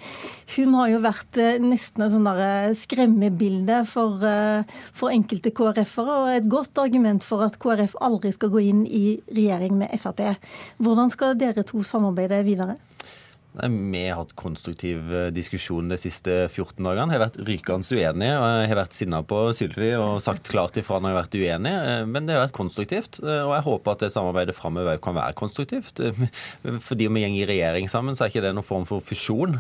hun 0.54 0.76
har 0.78 0.92
jo 0.92 1.00
vært 1.02 1.40
nesten 1.64 2.04
et 2.04 2.12
sånn 2.12 2.30
skremmebilde 2.78 3.80
for, 3.90 4.22
for 4.92 5.10
enkelte 5.10 5.50
KrF-ere, 5.56 6.18
og 6.20 6.32
et 6.36 6.50
godt 6.52 6.78
argument 6.78 7.24
for 7.24 7.42
at 7.46 7.58
KrF 7.58 7.96
aldri 8.04 8.34
skal 8.36 8.52
gå 8.52 8.62
inn 8.68 8.84
i 8.86 9.20
regjering 9.32 9.80
med 9.80 9.94
Frp. 9.98 10.36
Hvordan 10.78 11.10
skal 11.10 11.38
dere 11.40 11.66
to 11.66 11.82
samarbeide 11.82 12.44
videre? 12.46 12.76
Vi 13.54 14.08
har 14.08 14.16
hatt 14.18 14.32
konstruktiv 14.34 15.12
eh, 15.14 15.28
diskusjon 15.30 15.86
de 15.88 15.98
siste 16.00 16.32
14 16.48 16.82
dagene. 16.82 17.14
Jeg 17.14 17.20
har 17.20 17.22
vært 17.22 17.36
rykende 17.46 17.86
uenig, 17.94 18.26
jeg 18.26 18.70
har 18.70 18.78
vært 18.80 18.96
sinna 18.96 19.20
på 19.22 19.38
Sylvi 19.54 19.92
og 19.94 20.16
sagt 20.24 20.48
klart 20.50 20.78
ifra 20.80 20.98
når 20.98 21.12
jeg 21.12 21.14
har 21.14 21.20
vært 21.20 21.36
uenig. 21.38 21.74
Eh, 21.74 22.02
men 22.10 22.26
det 22.26 22.34
har 22.34 22.42
vært 22.42 22.56
konstruktivt, 22.56 23.20
eh, 23.22 23.44
og 23.46 23.54
jeg 23.54 23.66
håper 23.68 23.94
at 23.94 24.02
det 24.02 24.10
samarbeidet 24.10 24.56
framover 24.58 24.98
kan 25.04 25.14
være 25.14 25.38
konstruktivt. 25.38 26.02
Fordi 26.88 27.06
vi 27.06 27.22
går 27.22 27.36
i 27.44 27.46
regjering 27.52 27.86
sammen, 27.90 28.18
så 28.18 28.26
er 28.26 28.32
ikke 28.32 28.42
det 28.42 28.52
noen 28.56 28.66
form 28.66 28.88
for 28.88 29.04
fusjon. 29.04 29.54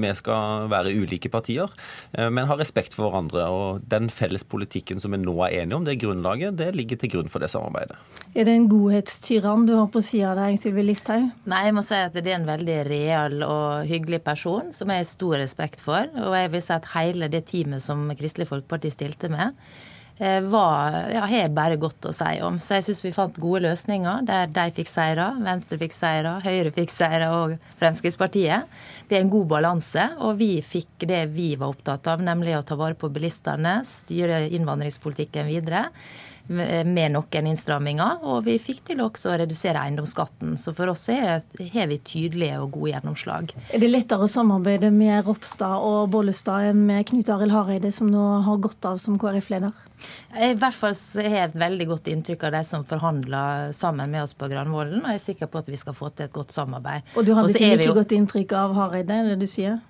Vi 0.00 0.12
skal 0.18 0.68
være 0.70 0.92
ulike 0.94 1.30
partier, 1.32 1.70
men 2.14 2.46
ha 2.48 2.56
respekt 2.58 2.94
for 2.94 3.08
hverandre. 3.08 3.48
Og 3.50 3.82
den 3.90 4.08
felles 4.14 4.44
politikken 4.46 5.02
som 5.02 5.14
vi 5.14 5.20
nå 5.20 5.34
er 5.46 5.64
enige 5.64 5.78
om, 5.78 5.86
det 5.86 5.98
grunnlaget, 6.02 6.56
det 6.60 6.70
ligger 6.78 7.00
til 7.00 7.14
grunn 7.16 7.32
for 7.32 7.42
det 7.42 7.50
samarbeidet. 7.52 7.98
Er 8.30 8.46
det 8.46 8.54
en 8.54 8.68
godhetstyrann 8.70 9.66
du 9.66 9.74
har 9.74 9.90
på 9.90 10.02
sida 10.04 10.32
av 10.32 10.40
deg, 10.44 10.60
Sylvi 10.62 10.86
Listhaug? 10.86 11.30
Nei, 11.50 11.64
jeg 11.66 11.76
må 11.76 11.84
si 11.86 11.98
at 11.98 12.14
det 12.14 12.26
er 12.30 12.38
en 12.38 12.48
veldig 12.48 12.78
real 12.86 13.39
og 13.46 13.86
hyggelig 13.88 14.22
person 14.26 14.74
som 14.76 14.90
jeg 14.90 15.02
har 15.02 15.08
stor 15.08 15.38
respekt 15.40 15.82
for. 15.84 16.10
Og 16.24 16.36
jeg 16.36 16.52
vil 16.52 16.62
si 16.64 16.74
at 16.74 16.90
hele 16.94 17.30
det 17.32 17.46
teamet 17.50 17.84
som 17.84 18.04
Kristelig 18.18 18.48
Folkeparti 18.50 18.92
stilte 18.92 19.30
med, 19.32 19.56
eh, 20.18 20.40
var, 20.52 21.10
ja, 21.12 21.24
har 21.26 21.52
bare 21.56 21.80
godt 21.80 22.08
å 22.10 22.14
si 22.14 22.38
om. 22.46 22.60
Så 22.60 22.78
jeg 22.78 22.88
syns 22.88 23.04
vi 23.04 23.14
fant 23.16 23.36
gode 23.40 23.64
løsninger 23.68 24.26
der 24.28 24.46
de 24.52 24.66
fikk 24.76 24.90
seire, 24.90 25.32
Venstre 25.44 25.80
fikk 25.80 25.96
seire, 25.96 26.36
Høyre 26.44 26.72
fikk 26.76 26.94
seire 26.94 27.30
og 27.36 27.58
Fremskrittspartiet. 27.80 28.66
Det 29.08 29.18
er 29.18 29.24
en 29.24 29.32
god 29.32 29.46
balanse, 29.56 30.10
og 30.18 30.36
vi 30.40 30.56
fikk 30.62 31.06
det 31.10 31.26
vi 31.34 31.54
var 31.56 31.74
opptatt 31.74 32.06
av, 32.10 32.22
nemlig 32.22 32.58
å 32.58 32.64
ta 32.66 32.78
vare 32.80 32.98
på 32.98 33.12
bilistene, 33.12 33.80
styre 33.86 34.46
innvandringspolitikken 34.48 35.48
videre 35.50 35.88
med 36.50 37.14
noen 37.14 37.50
innstramminger. 37.52 38.24
Og 38.26 38.44
vi 38.48 38.56
fikk 38.62 38.82
til 38.90 39.02
også 39.04 39.32
å 39.32 39.38
redusere 39.40 39.82
eiendomsskatten. 39.86 40.56
Så 40.60 40.74
for 40.76 40.92
oss 40.92 41.06
har 41.10 41.90
vi 41.90 41.98
tydelige 41.98 42.60
og 42.62 42.74
gode 42.76 42.94
gjennomslag. 42.94 43.54
Er 43.70 43.82
det 43.82 43.92
lettere 43.92 44.26
å 44.26 44.30
samarbeide 44.30 44.92
med 44.94 45.28
Ropstad 45.28 45.86
og 45.86 46.10
Bollestad 46.14 46.72
enn 46.72 46.84
med 46.90 47.06
Knut 47.10 47.30
Arild 47.32 47.54
Hareide, 47.54 47.92
som 47.94 48.10
nå 48.10 48.26
har 48.46 48.62
gått 48.62 48.84
av 48.88 49.00
som 49.02 49.18
KrF-leder? 49.20 49.74
I 50.30 50.52
hvert 50.54 50.76
fall 50.76 50.94
har 50.94 51.32
jeg 51.34 51.48
et 51.48 51.56
veldig 51.58 51.86
godt 51.90 52.08
inntrykk 52.12 52.44
av 52.46 52.52
de 52.54 52.60
som 52.66 52.84
forhandler 52.86 53.72
sammen 53.74 54.12
med 54.12 54.22
oss 54.22 54.34
på 54.38 54.46
Granvolden, 54.50 55.02
og 55.02 55.10
jeg 55.10 55.18
er 55.18 55.24
sikker 55.24 55.50
på 55.50 55.58
at 55.58 55.70
vi 55.72 55.78
skal 55.80 55.96
få 55.96 56.12
til 56.14 56.28
et 56.28 56.34
godt 56.34 56.54
samarbeid. 56.54 57.08
Og 57.18 57.26
du 57.26 57.32
hadde 57.34 57.50
ikke 57.50 57.70
like 57.74 57.88
jo... 57.88 57.96
godt 57.98 58.14
inntrykk 58.14 58.54
av 58.60 58.76
Hareide, 58.78 59.16
er 59.16 59.32
det 59.32 59.40
du 59.42 59.48
sier? 59.50 59.80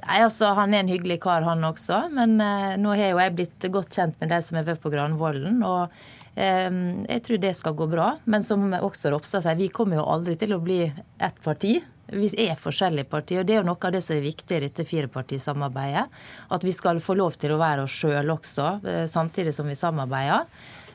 Nei, 0.00 0.22
altså 0.24 0.54
Han 0.56 0.72
er 0.74 0.82
en 0.82 0.90
hyggelig 0.90 1.20
kar, 1.22 1.44
han 1.46 1.66
også. 1.68 2.06
Men 2.16 2.38
eh, 2.42 2.78
nå 2.80 2.94
har 2.96 3.12
jo 3.12 3.20
jeg 3.20 3.36
blitt 3.36 3.68
godt 3.72 4.00
kjent 4.00 4.16
med 4.22 4.32
de 4.32 4.40
som 4.44 4.58
har 4.58 4.66
vært 4.66 4.82
på 4.82 4.92
Granvolden. 4.92 5.60
Og 5.66 5.92
eh, 6.34 6.70
jeg 7.04 7.24
tror 7.26 7.42
det 7.44 7.54
skal 7.58 7.76
gå 7.78 7.90
bra. 7.92 8.10
Men 8.24 8.46
som 8.46 8.70
også 8.80 9.12
Ropstad 9.12 9.44
sier, 9.44 9.60
vi 9.60 9.70
kommer 9.74 10.00
jo 10.00 10.08
aldri 10.16 10.38
til 10.40 10.56
å 10.56 10.62
bli 10.64 10.82
ett 10.88 11.42
parti. 11.44 11.76
Vi 12.12 12.30
er 12.42 12.58
forskjellige 12.58 13.08
partier, 13.10 13.42
og 13.42 13.48
det 13.48 13.54
er 13.54 13.60
jo 13.60 13.68
noe 13.68 13.86
av 13.86 13.94
det 13.94 14.02
som 14.04 14.16
er 14.16 14.24
viktig 14.24 14.56
i 14.56 14.64
dette 14.66 14.86
firepartisamarbeidet. 14.86 16.06
At 16.50 16.66
vi 16.66 16.74
skal 16.74 17.00
få 17.02 17.16
lov 17.18 17.38
til 17.40 17.54
å 17.54 17.60
være 17.60 17.86
oss 17.86 17.94
sjøl 18.02 18.34
også, 18.34 18.68
eh, 18.86 19.06
samtidig 19.10 19.54
som 19.54 19.70
vi 19.70 19.78
samarbeider. 19.78 20.48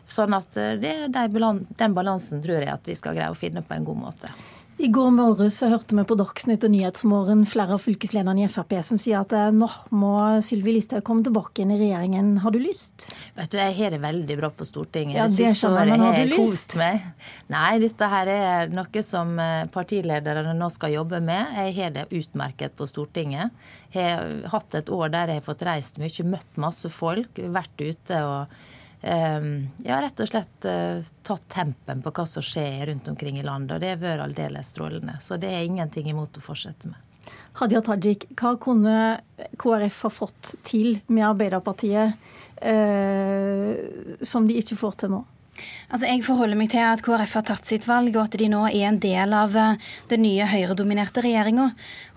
Sånn 0.06 0.36
at 0.38 0.58
eh, 0.60 0.76
det, 0.82 0.94
den 1.14 1.96
balansen 1.96 2.44
tror 2.44 2.60
jeg 2.60 2.74
at 2.74 2.92
vi 2.92 2.98
skal 3.00 3.18
greie 3.18 3.32
å 3.32 3.38
finne 3.38 3.64
på 3.66 3.78
en 3.78 3.88
god 3.88 4.02
måte. 4.04 4.34
I 4.78 4.88
går 4.92 5.12
morges 5.16 5.62
hørte 5.64 5.96
vi 5.96 6.04
på 6.04 6.18
Dagsnytt 6.20 6.66
og 6.68 6.72
Nyhetsmorgen 6.74 7.46
flere 7.48 7.78
av 7.78 7.80
fylkeslederne 7.80 8.44
i 8.44 8.50
Frp 8.52 8.74
som 8.84 8.98
sier 9.00 9.22
at 9.22 9.32
eh, 9.32 9.48
nå 9.56 9.70
må 9.96 10.10
Sylvi 10.44 10.74
Listhaug 10.76 11.06
komme 11.08 11.24
tilbake 11.24 11.64
inn 11.64 11.72
i 11.72 11.78
regjeringen. 11.80 12.34
Har 12.44 12.52
du 12.52 12.60
lyst? 12.60 13.08
Vet 13.38 13.54
du, 13.54 13.58
Jeg 13.62 13.78
har 13.78 13.96
det 13.96 14.02
veldig 14.04 14.38
bra 14.42 14.50
på 14.52 14.68
Stortinget. 14.68 15.16
Ja, 15.16 15.30
det 15.32 15.48
jeg, 15.48 15.72
men 15.72 16.04
har 16.04 16.20
du 16.20 16.36
lyst? 16.36 16.76
Meg. 16.76 17.08
Nei, 17.56 17.72
dette 17.86 18.12
her 18.12 18.34
er 18.36 18.76
noe 18.76 19.06
som 19.08 19.32
eh, 19.40 19.64
partilederne 19.72 20.58
nå 20.60 20.68
skal 20.76 20.98
jobbe 20.98 21.24
med. 21.24 21.56
Jeg 21.56 21.78
har 21.80 21.96
det 21.96 22.08
utmerket 22.12 22.76
på 22.76 22.90
Stortinget. 22.92 23.56
Jeg 23.96 24.12
har 24.12 24.58
hatt 24.58 24.76
et 24.76 24.92
år 24.92 25.16
der 25.16 25.32
jeg 25.32 25.40
har 25.40 25.48
fått 25.48 25.64
reist 25.64 26.04
mye, 26.04 26.32
møtt 26.36 26.60
masse 26.60 26.92
folk, 26.92 27.40
vært 27.40 27.80
ute 27.80 28.26
og 28.28 28.60
ja, 29.06 30.00
rett 30.02 30.22
og 30.24 30.30
slett 30.30 30.66
uh, 30.66 31.04
tatt 31.28 31.44
tempen 31.54 32.02
på 32.02 32.14
hva 32.16 32.24
som 32.30 32.46
skjer 32.46 32.88
rundt 32.90 33.08
omkring 33.12 33.38
i 33.38 33.46
landet. 33.46 33.76
Og 33.76 33.84
det 33.84 33.92
har 33.94 34.02
vært 34.02 34.24
aldeles 34.26 34.72
strålende. 34.74 35.20
Så 35.22 35.38
det 35.42 35.52
er 35.54 35.68
ingenting 35.68 36.10
imot 36.10 36.40
å 36.40 36.44
fortsette 36.44 36.90
med. 36.90 37.02
Hadia 37.56 37.80
Tajik, 37.86 38.26
hva 38.36 38.56
kunne 38.60 38.96
KrF 39.62 40.02
ha 40.08 40.12
fått 40.12 40.56
til 40.68 40.98
med 41.08 41.24
Arbeiderpartiet 41.30 42.18
eh, 42.60 43.72
som 44.26 44.50
de 44.50 44.58
ikke 44.60 44.78
får 44.80 44.98
til 45.04 45.14
nå? 45.14 45.22
Altså, 45.90 46.08
Jeg 46.08 46.24
forholder 46.26 46.58
meg 46.60 46.72
til 46.74 46.84
at 46.84 47.04
KrF 47.06 47.34
har 47.40 47.46
tatt 47.48 47.70
sitt 47.70 47.88
valg, 47.88 48.16
og 48.16 48.26
at 48.26 48.38
de 48.40 48.50
nå 48.52 48.66
er 48.68 48.88
en 48.90 49.00
del 49.00 49.36
av 49.38 49.56
eh, 49.56 49.78
den 50.12 50.24
nye 50.26 50.48
høyredominerte 50.50 51.24
regjeringa. 51.26 51.70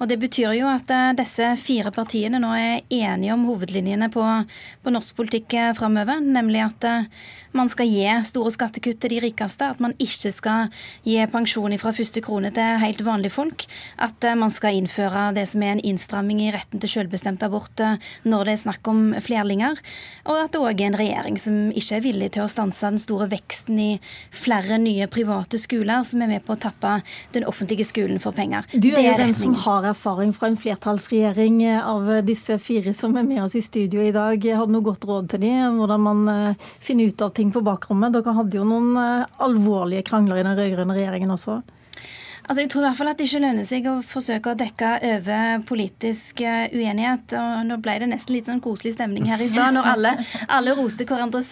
Det 0.09 0.19
betyr 0.21 0.55
jo 0.57 0.69
at 0.71 0.91
uh, 0.95 1.11
disse 1.19 1.51
fire 1.61 1.91
partiene 1.95 2.39
nå 2.41 2.53
er 2.55 2.85
enige 2.89 3.35
om 3.35 3.45
hovedlinjene 3.49 4.09
på, 4.15 4.25
på 4.83 4.95
norsk 4.95 5.17
politikk 5.19 5.57
framover, 5.77 6.23
nemlig 6.23 6.63
at 6.69 6.87
man 7.57 7.71
skal 7.71 7.89
gi 7.89 8.05
store 8.29 8.53
skattekutt 8.53 9.01
til 9.03 9.15
de 9.15 9.21
rikeste, 9.25 9.67
at 9.67 9.81
man 9.83 9.95
ikke 9.99 10.33
skal 10.35 10.73
gi 11.07 11.17
pensjon 11.33 11.75
fra 11.81 11.93
første 11.97 12.23
krone 12.25 12.53
til 12.55 12.81
helt 12.83 13.03
vanlige 13.07 13.35
folk, 13.35 13.65
at 13.99 14.27
man 14.39 14.53
skal 14.53 14.79
innføre 14.79 15.29
det 15.37 15.47
som 15.51 15.65
er 15.65 15.75
en 15.75 15.85
innstramming 15.85 16.43
i 16.45 16.53
retten 16.55 16.83
til 16.83 16.93
selvbestemt 16.93 17.43
abort 17.47 17.83
når 18.29 18.47
det 18.47 18.55
er 18.55 18.63
snakk 18.63 18.91
om 18.91 19.03
flerlinger, 19.25 19.81
og 20.29 20.43
at 20.45 20.55
det 20.55 20.63
òg 20.63 20.83
er 20.83 20.91
en 20.91 21.01
regjering 21.01 21.41
som 21.41 21.59
ikke 21.73 21.99
er 21.99 22.05
villig 22.05 22.31
til 22.37 22.45
å 22.45 22.51
stanse 22.53 22.85
den 22.85 23.01
store 23.03 23.28
veksten 23.31 23.79
i 23.81 23.89
flere 24.35 24.79
nye 24.83 25.09
private 25.11 25.61
skoler, 25.61 26.03
som 26.07 26.23
er 26.25 26.33
med 26.33 26.45
på 26.47 26.55
å 26.55 26.61
tappe 26.61 26.99
den 27.35 27.47
offentlige 27.49 27.87
skolen 27.89 28.23
for 28.23 28.37
penger. 28.37 28.67
Du 28.73 28.91
er 28.95 29.11
jo 29.11 29.17
den 29.21 29.35
som 29.37 29.57
har 29.67 29.87
erfaring 29.93 30.35
fra 30.37 30.51
en 30.51 30.59
flertallsregjering 30.61 31.63
av 31.79 32.11
disse 32.27 32.59
fire 32.63 32.95
som 32.97 33.17
er 33.19 33.27
med 33.29 33.43
oss 33.45 33.57
i 33.59 33.65
studio 33.65 34.05
i 34.05 34.13
dag. 34.15 34.45
Har 34.59 34.69
du 34.69 34.75
noe 34.75 34.87
godt 34.87 35.07
råd 35.09 35.33
til 35.33 35.45
dem, 35.45 35.81
hvordan 35.81 36.05
man 36.05 36.29
eh, 36.33 36.69
finner 36.85 37.11
ut 37.11 37.25
av 37.25 37.35
ting 37.37 37.53
på 37.55 37.65
bakrommet? 37.65 38.15
Dere 38.15 38.37
hadde 38.37 38.61
jo 38.61 38.67
noen 38.69 38.95
eh, 38.99 39.27
alvorlige 39.45 40.07
krangler 40.09 40.41
i 40.41 40.47
den 40.47 40.59
rød-grønne 40.59 40.97
regjeringen 40.97 41.35
også. 41.35 41.61
Altså, 42.49 42.63
jeg 42.63 42.71
tror 42.73 42.81
i 42.81 42.87
hvert 42.87 42.97
fall 42.97 43.11
at 43.11 43.19
det 43.21 43.27
ikke 43.29 43.41
lønner 43.45 43.67
seg 43.69 43.87
å 43.91 43.95
forsøke 44.09 44.55
å 44.55 44.57
dekke 44.57 44.93
over 45.05 45.65
politisk 45.69 46.41
eh, 46.41 46.73
uenighet. 46.73 47.35
og 47.37 47.67
Nå 47.69 47.77
ble 47.85 47.99
det 48.01 48.09
nesten 48.09 48.39
litt 48.39 48.49
sånn 48.49 48.63
koselig 48.65 48.95
stemning 48.95 49.29
her 49.29 49.43
i 49.45 49.51
stad, 49.51 49.77
når 49.77 49.91
alle, 49.93 50.15
alle 50.57 50.77
roste 50.79 51.05
hverandres 51.09 51.51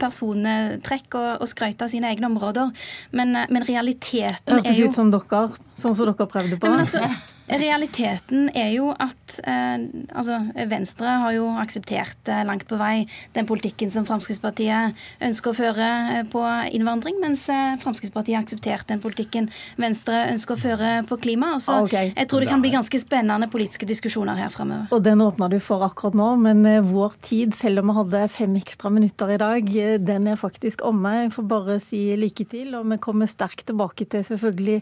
persontrekk 0.00 1.18
og, 1.20 1.28
og 1.44 1.50
skrøt 1.52 1.84
av 1.84 1.92
sine 1.92 2.08
egne 2.08 2.30
områder. 2.30 2.72
Men, 3.12 3.42
men 3.52 3.68
realiteten 3.68 4.56
er 4.56 4.64
jo 4.64 4.64
Hørtes 4.64 4.80
ut 4.80 5.02
som 5.02 5.12
dere, 5.12 5.42
sånn 5.76 5.98
som 5.98 6.08
dere 6.08 6.30
prøvde 6.32 6.56
på. 6.56 6.64
Nei, 6.64 6.78
men 6.78 6.86
altså, 6.86 7.04
Realiteten 7.50 8.50
er 8.54 8.70
jo 8.76 8.92
at 8.94 9.40
eh, 9.42 9.82
altså 10.14 10.38
Venstre 10.70 11.16
har 11.24 11.34
jo 11.34 11.48
akseptert 11.58 12.30
eh, 12.30 12.44
langt 12.46 12.66
på 12.70 12.78
vei 12.78 13.08
den 13.34 13.48
politikken 13.48 13.90
som 13.90 14.06
Fremskrittspartiet 14.06 14.98
ønsker 15.24 15.50
å 15.50 15.58
føre 15.58 15.88
eh, 16.14 16.22
på 16.30 16.42
innvandring, 16.70 17.18
mens 17.22 17.46
eh, 17.50 17.74
Fremskrittspartiet 17.82 18.38
har 18.38 18.44
akseptert 18.46 18.86
den 18.90 19.02
politikken 19.02 19.48
Venstre 19.80 20.26
ønsker 20.30 20.56
å 20.56 20.60
føre 20.60 20.92
på 21.08 21.18
klima. 21.22 21.52
Så 21.62 21.80
okay. 21.84 22.12
Jeg 22.14 22.30
tror 22.30 22.44
det 22.44 22.50
kan 22.52 22.62
bli 22.62 22.72
ganske 22.74 23.00
spennende 23.02 23.50
politiske 23.50 23.88
diskusjoner 23.88 24.38
her 24.38 24.52
fremover. 24.54 24.86
Og 24.94 25.02
den 25.04 25.22
åpna 25.24 25.50
du 25.50 25.58
for 25.62 25.84
akkurat 25.86 26.16
nå, 26.18 26.28
men 26.42 26.62
eh, 26.68 26.80
vår 26.86 27.18
tid, 27.26 27.54
selv 27.58 27.82
om 27.82 27.90
vi 27.90 27.98
hadde 27.98 28.22
fem 28.32 28.56
ekstra 28.60 28.92
minutter 28.94 29.34
i 29.34 29.40
dag, 29.40 29.74
eh, 29.74 29.96
den 29.98 30.30
er 30.30 30.40
faktisk 30.40 30.84
omme. 30.86 31.16
Jeg 31.24 31.34
får 31.34 31.48
bare 31.50 31.80
si 31.82 32.02
lykke 32.18 32.46
til, 32.50 32.74
og 32.78 32.86
vi 32.92 33.00
kommer 33.02 33.30
sterkt 33.30 33.66
tilbake 33.70 34.06
til 34.10 34.24
selvfølgelig 34.26 34.80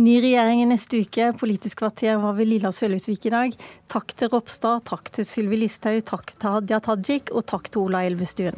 ny 0.00 0.18
regjering 0.24 0.64
i 0.64 0.68
neste 0.72 1.02
uke. 1.04 1.30
Politisk 1.38 1.82
kvarter 1.82 2.07
var 2.16 2.38
ved 2.38 2.48
Lilla 2.48 2.72
Sølhusvik 2.72 3.26
i 3.28 3.34
dag. 3.34 3.58
Takk 3.92 4.16
til 4.16 4.32
Ropstad, 4.32 4.86
takk 4.88 5.12
til 5.12 5.26
Sylvi 5.28 5.60
Listhaug, 5.60 6.00
takk 6.08 6.32
til 6.32 6.48
Hadia 6.56 6.80
Tajik, 6.80 7.32
og 7.34 7.44
takk 7.50 7.68
til 7.68 7.84
Ola 7.84 8.06
Elvestuen. 8.08 8.56